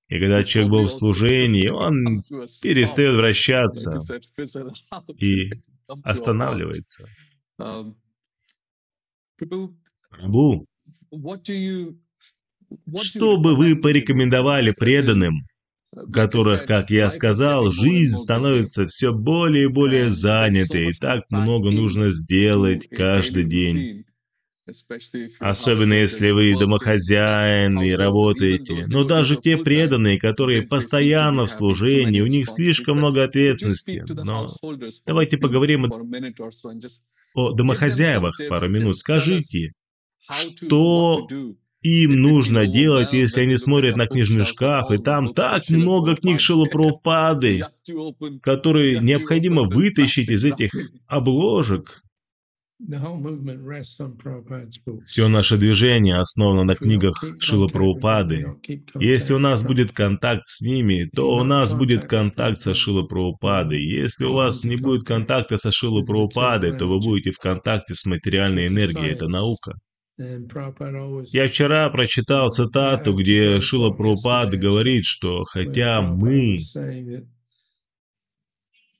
[0.10, 2.24] И когда человек был в служении, он
[2.62, 4.00] перестает вращаться
[5.18, 5.52] и
[6.04, 7.08] останавливается.
[10.10, 10.66] Прабу,
[12.96, 15.46] что бы вы порекомендовали преданным,
[16.14, 22.12] которых, как я сказал, жизнь становится все более и более занятой, и так много нужно
[22.12, 24.06] сделать каждый день.
[25.40, 28.82] Особенно если вы домохозяин и работаете.
[28.88, 34.04] Но даже те преданные, которые постоянно в служении, у них слишком много ответственности.
[34.08, 34.48] Но
[35.06, 35.86] давайте поговорим
[37.34, 38.98] о домохозяевах пару минут.
[38.98, 39.74] Скажите,
[40.46, 41.28] что
[41.82, 47.64] им нужно делать, если они смотрят на книжный шкаф, и там так много книг Шилапрапады,
[48.42, 50.72] которые необходимо вытащить из этих
[51.08, 52.04] обложек.
[55.04, 58.46] Все наше движение основано на книгах Шила Прабхупады.
[59.00, 63.82] Если у нас будет контакт с ними, то у нас будет контакт со Шила Прабхупадой.
[63.82, 68.06] Если у вас не будет контакта со Шила Прабхупадой, то вы будете в контакте с
[68.06, 69.12] материальной энергией.
[69.12, 69.74] Это наука.
[70.18, 76.60] Я вчера прочитал цитату, где Шила Прабхупад говорит, что хотя мы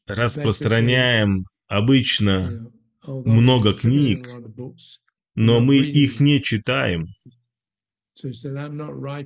[0.08, 2.72] распространяем обычно
[3.08, 4.28] много книг,
[5.36, 7.08] но мы их не читаем.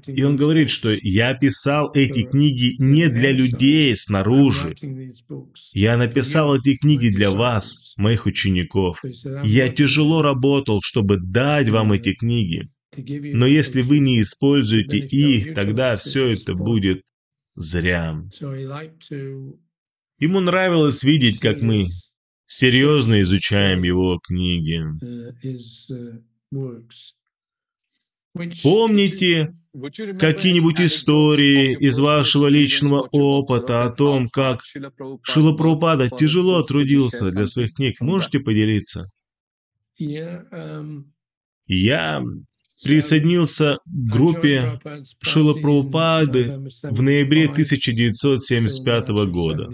[0.07, 4.75] И он говорит, что я писал эти книги не для людей снаружи.
[5.71, 9.01] Я написал эти книги для вас, моих учеников.
[9.43, 12.69] Я тяжело работал, чтобы дать вам эти книги.
[12.97, 17.03] Но если вы не используете их, тогда все это будет
[17.55, 18.21] зря.
[20.19, 21.85] Ему нравилось видеть, как мы
[22.51, 24.83] серьезно изучаем его книги.
[28.61, 29.55] Помните
[30.19, 34.63] какие-нибудь истории из вашего личного опыта о том, как
[35.23, 38.01] Шилапрапада тяжело трудился для своих книг?
[38.01, 39.07] Можете поделиться?
[39.97, 40.45] Я
[42.83, 44.81] присоединился к группе
[45.21, 49.69] Шилапрапады в ноябре 1975 года.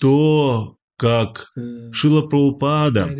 [0.00, 1.52] То, как
[1.92, 3.16] Шила Прабхупада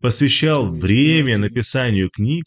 [0.00, 2.44] посвящал время написанию книг,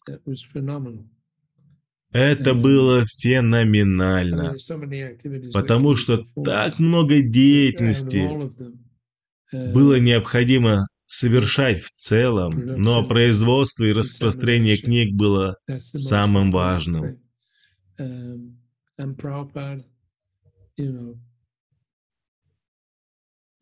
[2.12, 4.56] это было феноменально,
[5.52, 8.30] потому что так много деятельности
[9.74, 12.52] было необходимо совершать в целом,
[12.82, 15.58] но производство и распространение книг было
[15.94, 17.20] самым важным.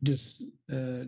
[0.03, 1.05] Uh,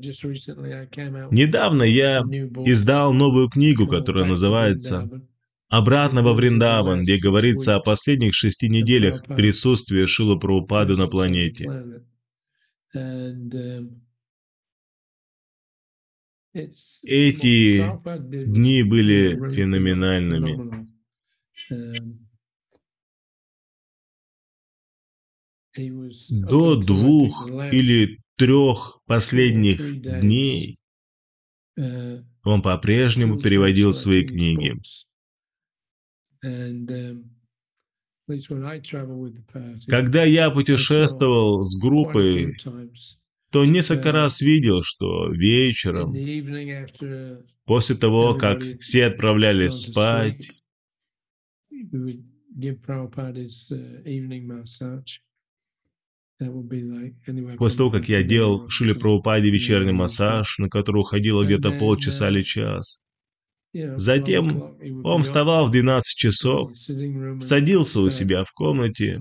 [1.31, 5.09] Недавно я издал новую книгу, которая называется
[5.67, 11.65] «Обратно во Вриндаван», где говорится о последних шести неделях присутствия Шила Прабхупады на планете.
[12.95, 13.99] Um,
[17.01, 17.81] Эти
[18.45, 20.87] дни были феноменальными.
[21.71, 22.19] Um,
[26.29, 30.77] До двух или трех последних дней
[32.43, 34.73] он по-прежнему переводил свои книги.
[39.87, 42.57] Когда я путешествовал с группой,
[43.49, 46.13] то несколько раз видел, что вечером,
[47.65, 50.51] после того, как все отправлялись спать,
[57.57, 62.41] После того, как я делал Шили Прабхупаде вечерний массаж, на который уходило где-то полчаса или
[62.41, 63.03] час,
[63.73, 66.71] Затем он вставал в 12 часов,
[67.39, 69.19] садился у себя в комнате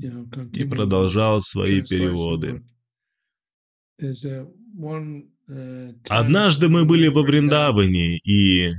[0.53, 2.63] и продолжал свои переводы.
[6.09, 8.73] Однажды мы были во Вриндаване, и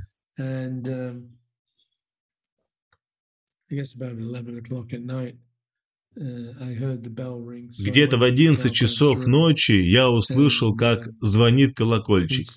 [6.16, 12.48] где-то в 11 часов ночи я услышал, как звонит колокольчик.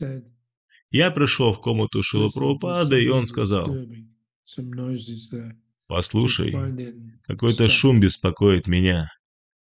[0.91, 3.75] Я пришел в комнату Шилапрабхупады, и он сказал,
[5.87, 6.55] «Послушай,
[7.23, 9.09] какой-то шум беспокоит меня.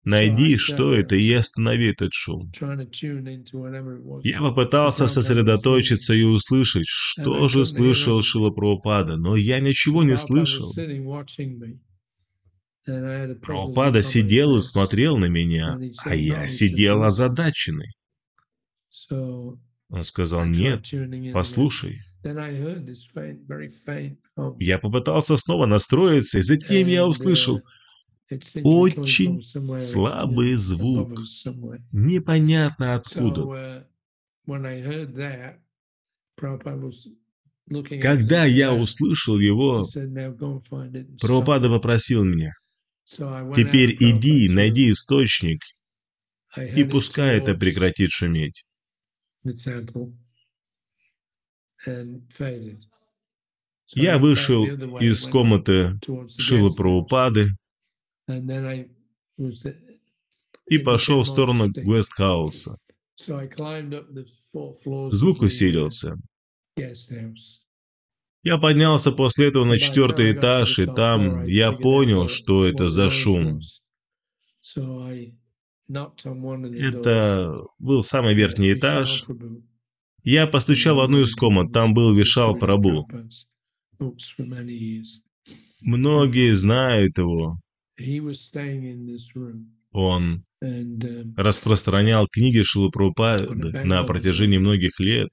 [0.04, 2.50] Найди, что это, и останови этот шум».
[4.24, 10.74] Я попытался сосредоточиться и услышать, что же слышал Шилапрабхупада, но я ничего не слышал.
[12.86, 17.90] Прабхупада сидел и смотрел на меня, а я сидел озадаченный.
[19.10, 20.86] Он сказал, нет,
[21.34, 22.02] послушай.
[24.60, 27.62] Я попытался снова настроиться, и затем я услышал
[28.64, 29.44] очень
[29.78, 31.20] слабый звук,
[31.92, 33.88] непонятно откуда.
[38.02, 39.86] Когда я услышал его,
[41.20, 42.54] Прабхупада попросил меня,
[43.12, 45.62] теперь иди, найди источник,
[46.76, 48.66] и пускай это прекратит шуметь.
[53.94, 56.00] Я вышел из комнаты
[56.38, 57.48] Шила Прабхупады
[60.68, 62.78] и пошел в сторону Гвестхауса.
[65.12, 66.18] Звук усилился.
[68.44, 73.60] Я поднялся после этого на четвертый этаж, и там я понял, что это за шум.
[75.88, 79.26] Это был самый верхний этаж.
[80.24, 83.08] Я постучал в одну из комнат, там был Вишал Прабу.
[85.82, 87.60] Многие знают его.
[89.94, 95.30] Он um, распространял книги Шилупрупады на протяжении многих лет.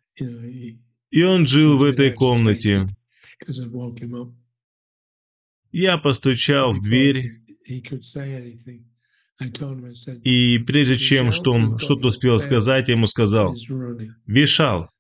[1.11, 2.87] И он жил в этой комнате.
[5.71, 7.43] Я постучал в дверь.
[10.25, 13.55] И прежде чем что он что-то успел сказать, я ему сказал,
[14.27, 14.91] «Вишал,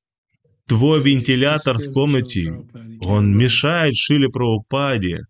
[0.67, 2.53] твой вентилятор в комнате,
[3.01, 5.23] он мешает Шиле Прабхупаде».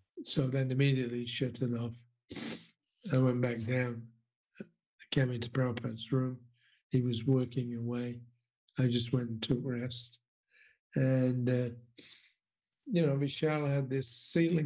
[10.95, 11.69] And uh,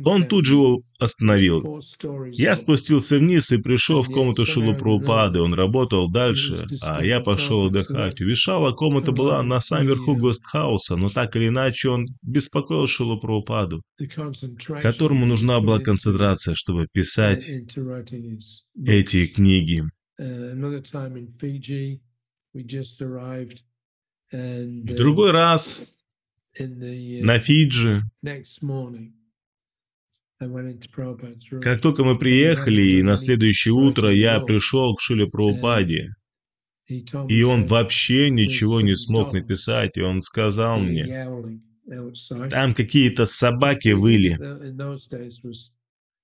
[0.05, 1.81] он тут же его остановил.
[2.31, 5.41] Я спустился вниз и пришел в комнату Шилупрупады.
[5.41, 8.21] Он работал дальше, а я пошел отдыхать.
[8.21, 13.81] У Вишала комната была на самом верху гостхауса, но так или иначе он беспокоил Шилупрупаду,
[14.81, 17.45] которому нужна была концентрация, чтобы писать
[18.85, 19.83] эти книги.
[24.31, 25.92] В другой раз Uh,
[26.59, 28.01] на Фиджи.
[31.61, 36.09] Как только мы приехали, и на следующее утро я пришел к Шиле Прабхупаде,
[36.87, 41.27] и он вообще ничего не смог написать, и он сказал мне,
[42.49, 44.37] там какие-то собаки выли.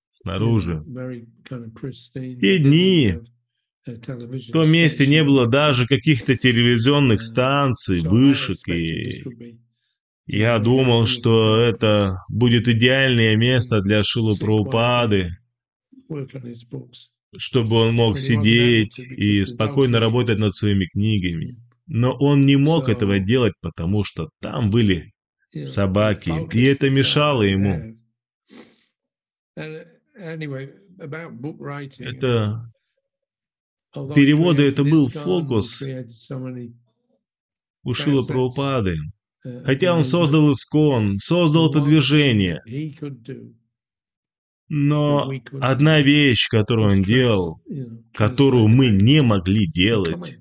[0.09, 0.83] снаружи.
[2.15, 3.15] И дни,
[3.85, 9.23] в том месте не было даже каких-то телевизионных станций, вышек и
[10.31, 15.31] я думал, что это будет идеальное место для Шилу Прабхупады,
[17.35, 21.57] чтобы он мог сидеть и спокойно работать над своими книгами.
[21.87, 25.11] Но он не мог этого делать, потому что там были
[25.63, 27.97] собаки, и это мешало ему.
[31.97, 32.71] Это
[34.13, 35.81] переводы, это был фокус
[37.81, 38.99] у Шила Прабхупады.
[39.43, 42.61] Хотя он создал Искон, создал это движение.
[44.67, 45.31] Но
[45.61, 47.61] одна вещь, которую он делал,
[48.13, 50.39] которую мы не могли делать,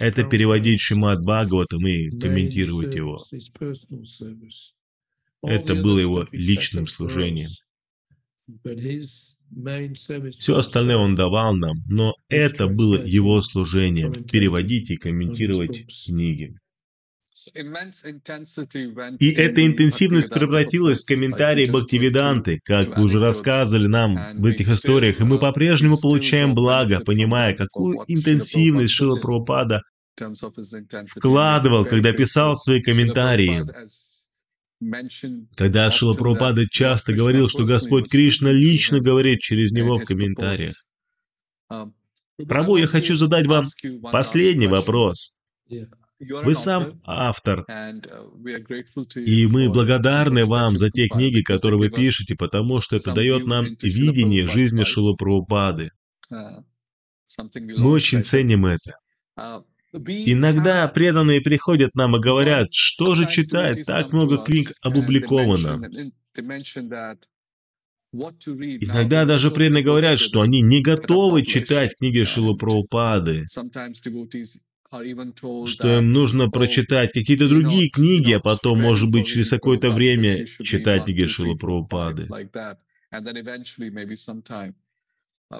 [0.00, 3.18] это переводить Шимат Бхагаватам и комментировать его.
[5.42, 7.50] Это было его личным служением.
[10.30, 16.56] Все остальное он давал нам, но это было его служением– переводить и комментировать книги.
[19.18, 25.20] И эта интенсивность превратилась в комментарии Бхактивиданты, как вы уже рассказывали нам в этих историях,
[25.20, 29.82] и мы по-прежнему получаем благо, понимая, какую интенсивность Шила Прабхупада
[31.16, 33.64] вкладывал, когда писал свои комментарии.
[35.56, 40.74] Когда Шила Прабхупада часто говорил, что Господь Кришна лично говорит через него в комментариях.
[42.48, 43.64] Прабу, я хочу задать вам
[44.10, 45.42] последний вопрос.
[46.22, 47.64] Вы сам автор,
[49.16, 53.66] и мы благодарны вам за те книги, которые вы пишете, потому что это дает нам
[53.82, 55.90] видение жизни Шилупрабхупады.
[56.30, 58.98] Мы очень ценим это.
[59.92, 65.82] Иногда преданные приходят нам и говорят, что же читать, так много книг опубликовано.
[68.14, 73.46] Иногда даже преданные говорят, что они не готовы читать книги Шилупраупады,
[75.66, 81.04] что им нужно прочитать какие-то другие книги, а потом, может быть, через какое-то время читать
[81.04, 82.28] книги Шилупраупады.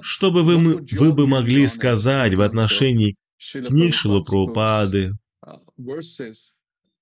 [0.01, 3.17] Что бы вы, вы бы могли сказать в отношении
[3.67, 5.13] книг Шилупраупады,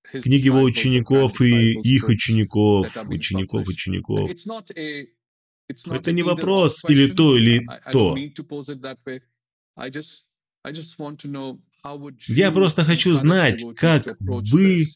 [0.03, 4.31] книги его учеников и их учеников, учеников учеников.
[5.87, 8.16] Это не вопрос или то, или то.
[12.28, 14.87] Я просто хочу знать, как вы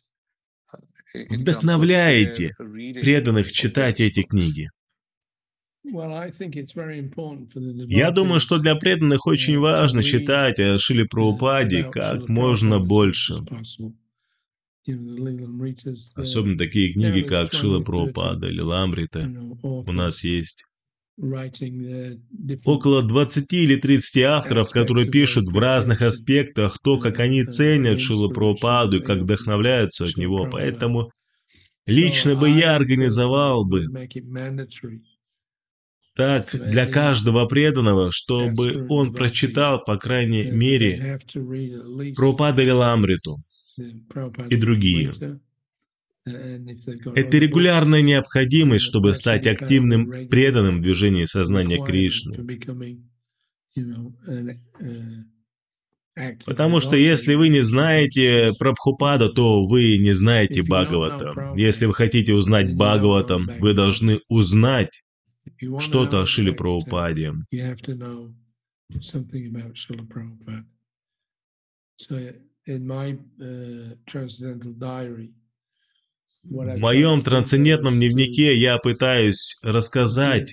[1.30, 4.70] вдохновляете преданных читать эти книги.
[7.88, 13.34] Я думаю, что для преданных очень важно читать о Шиле Прабхупаде как можно больше.
[16.14, 19.30] Особенно такие книги, как Шила Прабхупада или Ламрита.
[19.62, 20.66] У нас есть
[22.64, 28.28] около 20 или 30 авторов, которые пишут в разных аспектах то, как они ценят Шила
[28.28, 30.48] Прабхупаду и как вдохновляются от него.
[30.50, 31.10] Поэтому
[31.86, 33.84] лично бы я организовал бы
[36.16, 41.18] так для каждого преданного, чтобы он прочитал, по крайней мере,
[42.14, 43.42] Прабхупада Ламриту
[44.48, 45.12] и другие.
[46.26, 53.02] Это регулярная необходимость, чтобы стать активным преданным движении сознания Кришны.
[56.46, 61.52] Потому что если вы не знаете Прабхупада, то вы не знаете Бхагавата.
[61.56, 65.02] Если вы хотите узнать Бхагаватам, вы должны узнать
[65.78, 67.32] что-то о Шиле Прабхупаде.
[72.66, 73.10] Uh,
[76.44, 80.52] В моем трансцендентном дневнике я пытаюсь рассказать,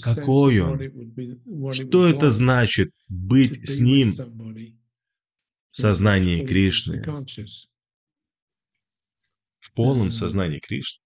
[0.00, 7.02] какой он, что это значит быть с ним в сознании Кришны,
[9.58, 11.02] в полном сознании Кришны.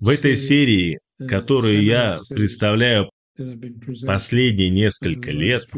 [0.00, 3.10] В этой серии, uh, которую я представляю
[4.06, 5.68] последние несколько лет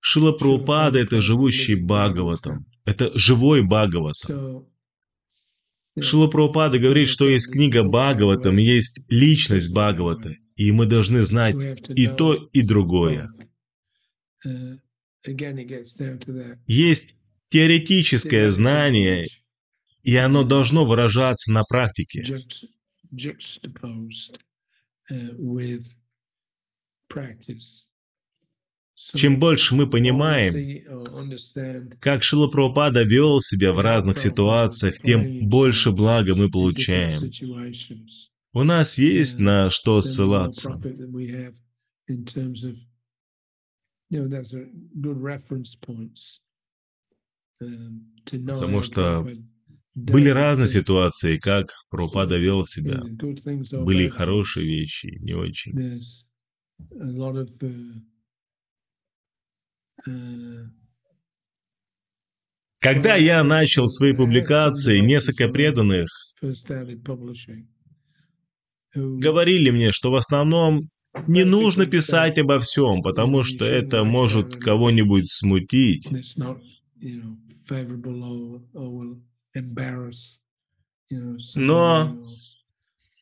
[0.00, 2.66] Шила Прабхупада— это живущий Бхагаватам.
[2.84, 4.66] Это живой Бхагаватам.
[6.00, 11.56] Шила Прабхупада говорит, что есть книга Бхагаватам, есть личность Бхагавата, и мы должны знать
[11.88, 13.30] и то, и другое.
[16.66, 17.16] Есть
[17.50, 19.24] теоретическое знание,
[20.02, 22.24] и оно должно выражаться на практике.
[25.10, 25.32] Uh,
[29.14, 30.54] Чем больше мы понимаем,
[32.00, 37.30] как Шилапрапада вел себя в разных ситуациях, тем больше блага мы получаем.
[38.52, 40.72] У нас есть на что ссылаться.
[48.30, 49.28] Потому что
[49.94, 53.02] были разные ситуации, как Пропада вел себя.
[53.84, 55.72] Были хорошие вещи, не очень.
[62.80, 66.08] Когда я начал свои публикации, несколько преданных
[68.94, 70.88] говорили мне, что в основном
[71.26, 76.08] не нужно писать обо всем, потому что это может кого-нибудь смутить.
[81.56, 82.26] Но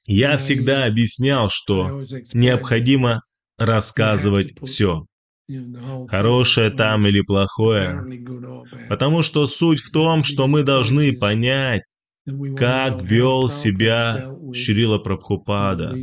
[0.07, 3.23] я всегда объяснял, что необходимо
[3.57, 5.07] рассказывать все.
[6.09, 8.03] Хорошее там или плохое.
[8.89, 11.83] Потому что суть в том, что мы должны понять,
[12.57, 15.95] как вел себя Шрила Прабхупада.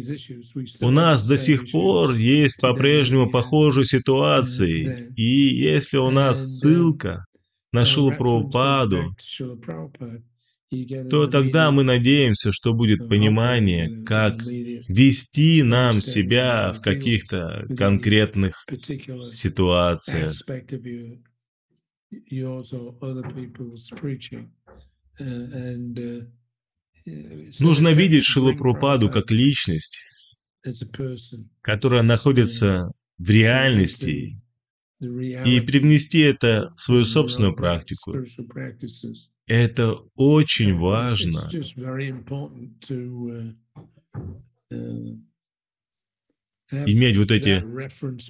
[0.79, 7.25] У нас до сих пор есть по-прежнему похожие ситуации, и если у нас ссылка
[7.73, 9.13] на Шилу Прабхупаду,
[11.09, 18.65] то тогда мы надеемся, что будет понимание, как вести нам себя в каких-то конкретных
[19.31, 20.33] ситуациях.
[27.59, 30.03] Нужно видеть Шилапрупаду как личность,
[31.61, 34.41] которая находится в реальности,
[34.99, 38.15] и привнести это в свою собственную практику.
[39.47, 41.49] Это очень важно.
[46.71, 47.63] Иметь вот эти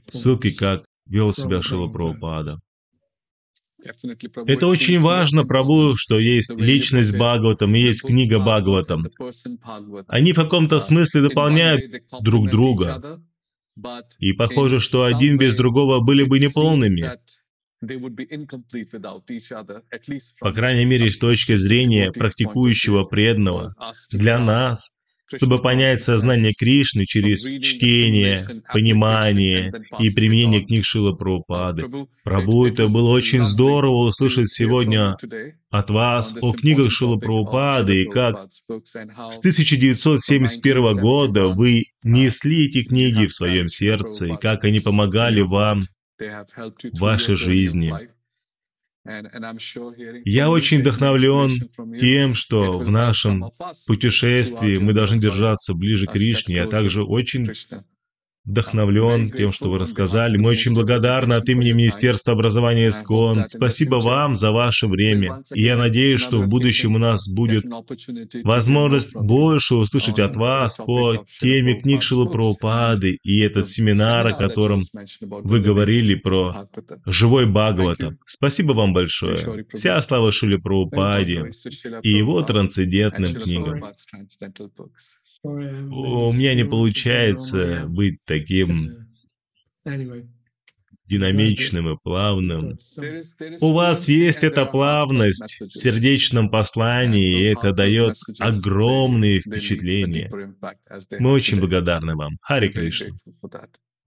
[0.10, 2.60] ссылки, как вел себя Шила Прабхупада.
[4.48, 9.06] Это очень важно, Прабу, что есть личность Бхагаватам и есть книга Бхагаватам.
[10.08, 13.22] Они в каком-то смысле дополняют друг друга.
[14.20, 17.12] И похоже, что один без другого были бы неполными.
[20.40, 23.76] По крайней мере, с точки зрения практикующего преданного,
[24.12, 25.04] для нас
[25.38, 31.86] чтобы понять сознание Кришны через чтение, понимание и применение книг Шила Прабхупады.
[32.24, 35.18] Прабу, это было очень здорово услышать сегодня
[35.70, 43.26] от вас о книгах Шила Прабхупады и как с 1971 года вы несли эти книги
[43.26, 45.82] в своем сердце, и как они помогали вам
[47.00, 47.94] вашей жизни.
[50.26, 51.50] Я очень вдохновлен
[52.00, 53.52] тем, что в нашем
[53.86, 56.56] путешествии мы должны держаться ближе к Кришне.
[56.56, 57.52] Я также очень
[58.46, 60.38] вдохновлен тем, что вы рассказали.
[60.38, 63.46] Мы очень благодарны от имени Министерства образования СКОН.
[63.46, 65.42] Спасибо вам за ваше время.
[65.54, 67.64] И я надеюсь, что в будущем у нас будет
[68.44, 74.82] возможность больше услышать от вас по теме книг Шилы Прабхупады и этот семинар, о котором
[75.22, 76.68] вы говорили про
[77.06, 78.18] живой Бхагавата.
[78.26, 79.66] Спасибо вам большое.
[79.72, 81.50] Вся слава Шиле Прабхупаде
[82.02, 83.84] и его трансцендентным книгам.
[85.44, 89.08] У меня не получается быть таким
[91.06, 92.80] динамичным и плавным.
[93.62, 100.32] У вас есть эта плавность в сердечном послании, и это дает огромные впечатления.
[101.20, 102.38] Мы очень благодарны вам.
[102.42, 103.10] Хари Кришна.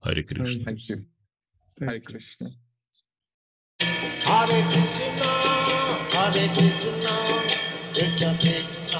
[0.01, 0.75] Хари Кришна.
[1.79, 2.49] Хари Кришна.
[4.27, 5.29] Hare Krishna,
[6.11, 7.17] Hare Krishna,
[7.93, 8.99] Krishna Krishna,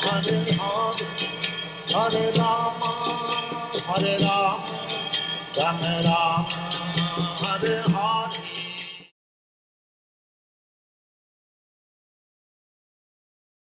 [0.00, 1.17] Hare Hare.
[1.92, 2.90] Hare Rama,
[3.88, 4.58] Hare Rama,
[5.56, 6.57] Rama Rama.